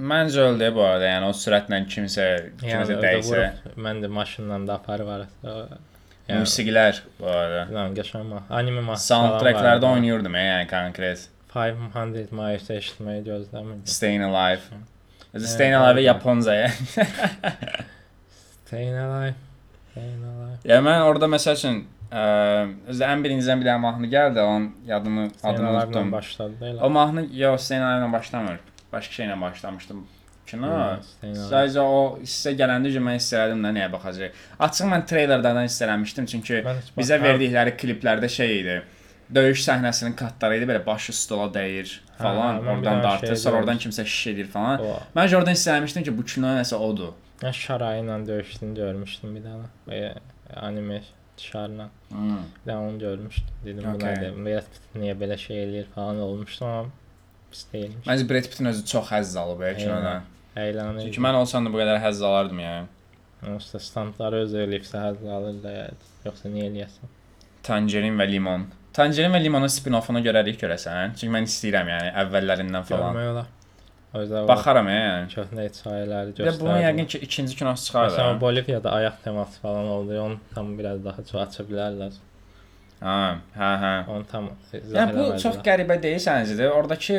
[0.00, 2.26] Məncə öldü bu arada, yəni o sürətlə kimsə
[2.62, 3.32] kimsə orada dəysə.
[3.32, 5.56] vurub, Mən də maşınla da aparıb arası.
[6.28, 7.64] Yəni, Musiqilər bu arada.
[7.70, 8.42] bilmirəm, qəşəng ma.
[8.50, 8.94] Anime ma.
[8.94, 11.28] Soundtracklərdə oynayırdım yəni konkret.
[11.54, 13.86] 500 miles eşitməyi gözləmirdim.
[13.86, 14.60] Staying Alive.
[15.34, 16.06] Özü Evet, Staying Alive evet.
[16.06, 16.54] Yaponca.
[16.54, 17.06] yəni.
[18.66, 19.34] Staying Alive.
[19.94, 20.62] Zeyn Alayev.
[20.64, 21.82] Ya mən orada məsəl üçün
[22.12, 24.66] özdə ən birincidən bir dənə mahnı gəldi, onun
[24.98, 26.12] adını Zeyn adını unutdum.
[26.12, 26.80] başladı elə.
[26.80, 28.58] O mahnı yox, Hüseyn Aliyevlə başlamır.
[28.92, 30.02] Başqa şeylə başlamışdım.
[30.46, 30.68] Kino.
[31.22, 34.34] Sadəcə o hissə gələndə ki, mən istəyirdim də nəyə baxacaq.
[34.66, 36.58] Açıq mən treylerlərdən istələmişdim çünki
[36.98, 38.82] bizə verdikləri kliplərdə şey idi.
[39.32, 41.88] Döyüş səhnəsinin katları idi, belə başı stola dəyir
[42.18, 44.80] falan, Hə, oradan dartır, sonra oradan kimsə şiş edir falan.
[44.84, 47.14] O Mən oradan istələmişdim ki, bu kino nəsə odur.
[47.40, 49.70] Mən Şarayı ilə döyüşdüyünü görmüşdüm bir dənə.
[49.88, 50.12] Belə
[50.60, 51.00] anime
[51.42, 51.88] Şarla.
[52.10, 52.42] Hmm.
[52.66, 53.54] Dənə onu görmüşdüm.
[53.64, 54.14] Dedim bu Okay.
[54.14, 54.36] nədir?
[54.46, 56.90] Brad Pitt niyə belə şey eləyir falan olmuşdu amma
[57.50, 58.06] pis deyilmiş.
[58.06, 60.22] Məncə Brad Pitt-in özü çox həzz alıb ya kinodan.
[60.56, 61.02] Əylənir.
[61.08, 62.86] Çünki mən olsam da bu qədər həzz alardım yəni.
[63.42, 65.72] Da standları öz eləyibsə həzz alır da.
[66.24, 67.10] Yoxsa niyə eləyəsən?
[67.66, 68.68] Tangerin və limon.
[68.92, 71.14] Tangerin və limonun spin-offunu görərik görəsən.
[71.18, 73.14] Çünki mən istəyirəm yəni əvvəllərindən falan.
[73.16, 73.46] Görmək olar.
[74.14, 75.28] Baxaram yəni.
[75.32, 78.40] köhnə hekayələri Bir də bunun yəqin ki ikinci kinosu çıxar Məsələn da.
[78.40, 80.18] Boliviyada ayaq teması falan oldu.
[80.20, 82.12] Onu tam biraz daha çox aça bilərlər.
[83.00, 83.16] Ha,
[83.56, 83.92] hə, hə.
[84.12, 86.68] Onu tam Yəni bu çox qəribə deyil səncə?
[86.70, 87.16] Oradakı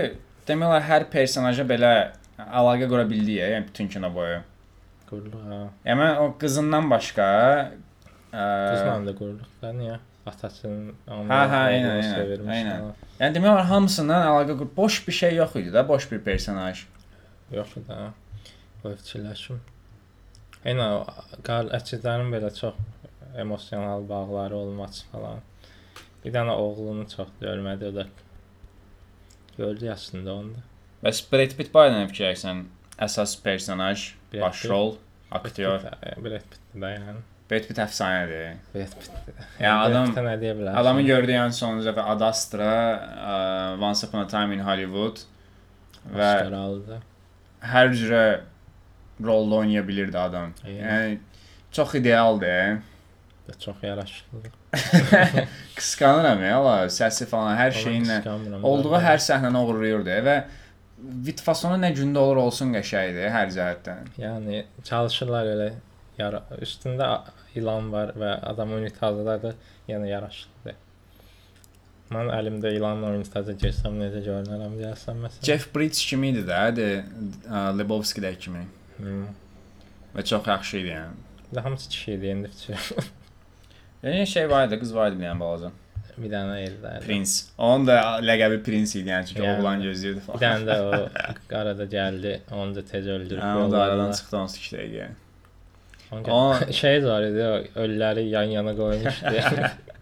[0.47, 1.91] demək olar hər personaja belə
[2.39, 4.41] əlaqə qura bildi yəni bütün kino boyu.
[5.09, 5.41] qurluq.
[5.49, 5.59] Ha.
[5.85, 7.25] Yəni o qızından başqa
[8.33, 9.97] ə, Qızla da qurluq da niyə?
[10.25, 12.83] Atasının onu Hə, hə, eynən, eynən, sevirmiş eynən.
[13.19, 14.69] yəni demək olar hamısından əlaqə qur.
[14.77, 16.85] Boş bir şey yox idi da, boş bir personaj.
[17.51, 17.97] Yox da.
[18.83, 19.59] Qoy fikirləşim.
[20.63, 21.09] Eynən
[21.43, 22.79] qal əçidlərin belə çox
[23.37, 25.41] emosional bağları olması falan.
[26.23, 28.05] Bir dənə oğlunu çox görmədi o da.
[29.57, 30.63] Gördü yaşında onda.
[31.03, 32.63] Bəs Brad Pitt barədə nə fikirləşsən?
[33.03, 34.95] Əsas personaj, başrol,
[35.31, 35.83] aktyor.
[36.23, 37.19] Brad Pitt də yəni.
[37.53, 38.55] Brad Pitt əfsanədir.
[38.73, 39.11] Brad Pitt.
[39.61, 40.73] Ya adam- nə deyə bilər?
[40.81, 43.35] Adamı gördüyü an sonuncu dəfə Ad Astra, ə,
[43.81, 45.21] Once Upon a Time in Hollywood
[46.15, 47.03] və Oscar
[47.73, 48.23] hər cürə
[49.23, 50.55] rolda oynaya bilirdi adam.
[50.65, 50.81] Eynən.
[50.81, 51.19] Yəni
[51.77, 52.81] çox idealdır.
[53.47, 54.51] Və çox yaraşıqlı.
[55.77, 58.19] Qısqanıram ya, la, səsi falan hər şeyinlə
[58.65, 60.37] olduğu hər səhnəni uğurlayırdı və
[61.27, 64.13] vitfasonu nə gündə olur olsun qəşəngdir hər cəhətdən.
[64.17, 65.73] Yəni çalışırlar elə
[66.17, 67.07] yara üstündə
[67.55, 69.53] ilan var və adam unitazlar da
[69.89, 70.79] yəni yaraşıqlıdır.
[72.13, 75.45] Mən əlimdə ilanla unitaza girsəm necə görünərəm deyəsən məsələn.
[75.47, 76.87] Jeff Bridges kimi idi də, de,
[77.49, 78.65] ə, Lebowski-də kimi
[78.97, 79.23] Hmm.
[80.15, 81.15] və çox yaxşı idi yəni.
[81.51, 83.07] Bir də hamısı kişi idi indi fikir.
[84.03, 85.71] Yəni şey var idi, qız var idi bir dənə balaca.
[86.17, 86.91] bir dənə eldə.
[87.07, 87.31] Prince.
[87.57, 89.59] Onun da ləqəbi Prince idi yəni çünki Yəni.
[89.63, 90.43] oğlan gözləyirdi Bir falan.
[90.43, 93.41] dənə də o arada gəldi, onu da tez öldürüb.
[93.41, 94.95] Hə, o da aradan çıxdı onsuz ki idi.
[95.01, 95.15] yəni.
[96.27, 97.17] Gə- şey o
[97.83, 99.35] ölüləri yan yana qoymuşdu.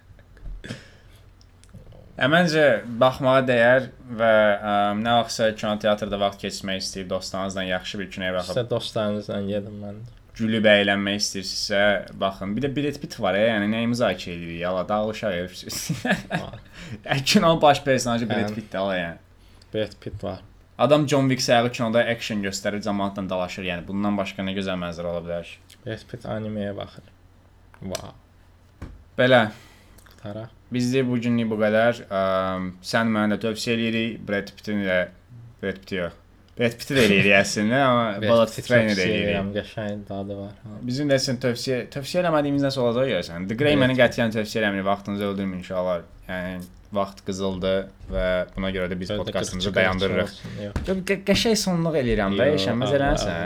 [2.21, 2.63] Hə, məncə
[3.01, 3.85] baxmağa dəyər
[4.19, 4.31] və
[4.61, 9.39] ə, nə vaxtsa kino teatrda vaxt keçirmək istəyir dostlarınızla yaxşı bir kinoya baxıb Sizə dostlarınızla
[9.47, 9.95] gedin mən.
[10.03, 10.17] də.
[10.37, 11.81] gülüb əylənmək istəyirsinizsə
[12.21, 12.53] baxın.
[12.57, 14.59] Bir də Brad Pitt var ya, yəni nəyi müzakirə edirik?
[14.61, 16.03] Yala dağılışa verirsiniz.
[17.25, 18.55] Kino baş personajı Brad Hə.
[18.55, 19.17] Pitt ala yəni.
[19.73, 20.39] Brad Pitt var.
[20.77, 23.63] Adam John Wick sayağı kinoda action göstərir, cəmaatla dalaşır.
[23.69, 25.70] Yəni bundan başqa nə gözəl mənzərə ola bilər ki?
[25.83, 27.05] Pitt animeyə baxır.
[27.81, 28.13] Wow.
[29.17, 29.41] Belə
[30.11, 30.49] Qutaraq.
[30.73, 32.03] bizdə bu günlük bu qədər.
[32.85, 34.97] Sən mənə də tövsiyə eləyirik Brad Pitt-in də
[35.61, 36.17] Brad Pitt yox.
[36.57, 39.53] Brad Pitt-i də eləyirik əslində, amma Bullet Train-i də eləyirik.
[39.55, 40.51] Qəşəng dadı var.
[40.85, 43.47] Bizim də sən tövsiyə tövsiyə eləmədiyimiz nəsə olacaq görəsən.
[43.49, 44.85] The Grey məni qətiyyən tövsiyə eləmirik.
[44.91, 46.03] Vaxtınızı öldürməyin inşallah.
[46.27, 46.61] Yəni
[46.91, 47.73] vaxt qızıldı
[48.11, 48.25] və
[48.55, 51.23] buna görə də biz podkastımızı 42 dayandırırıq.
[51.29, 53.37] Qəşəng sonluq eləyirəm də, Allah, eləsən.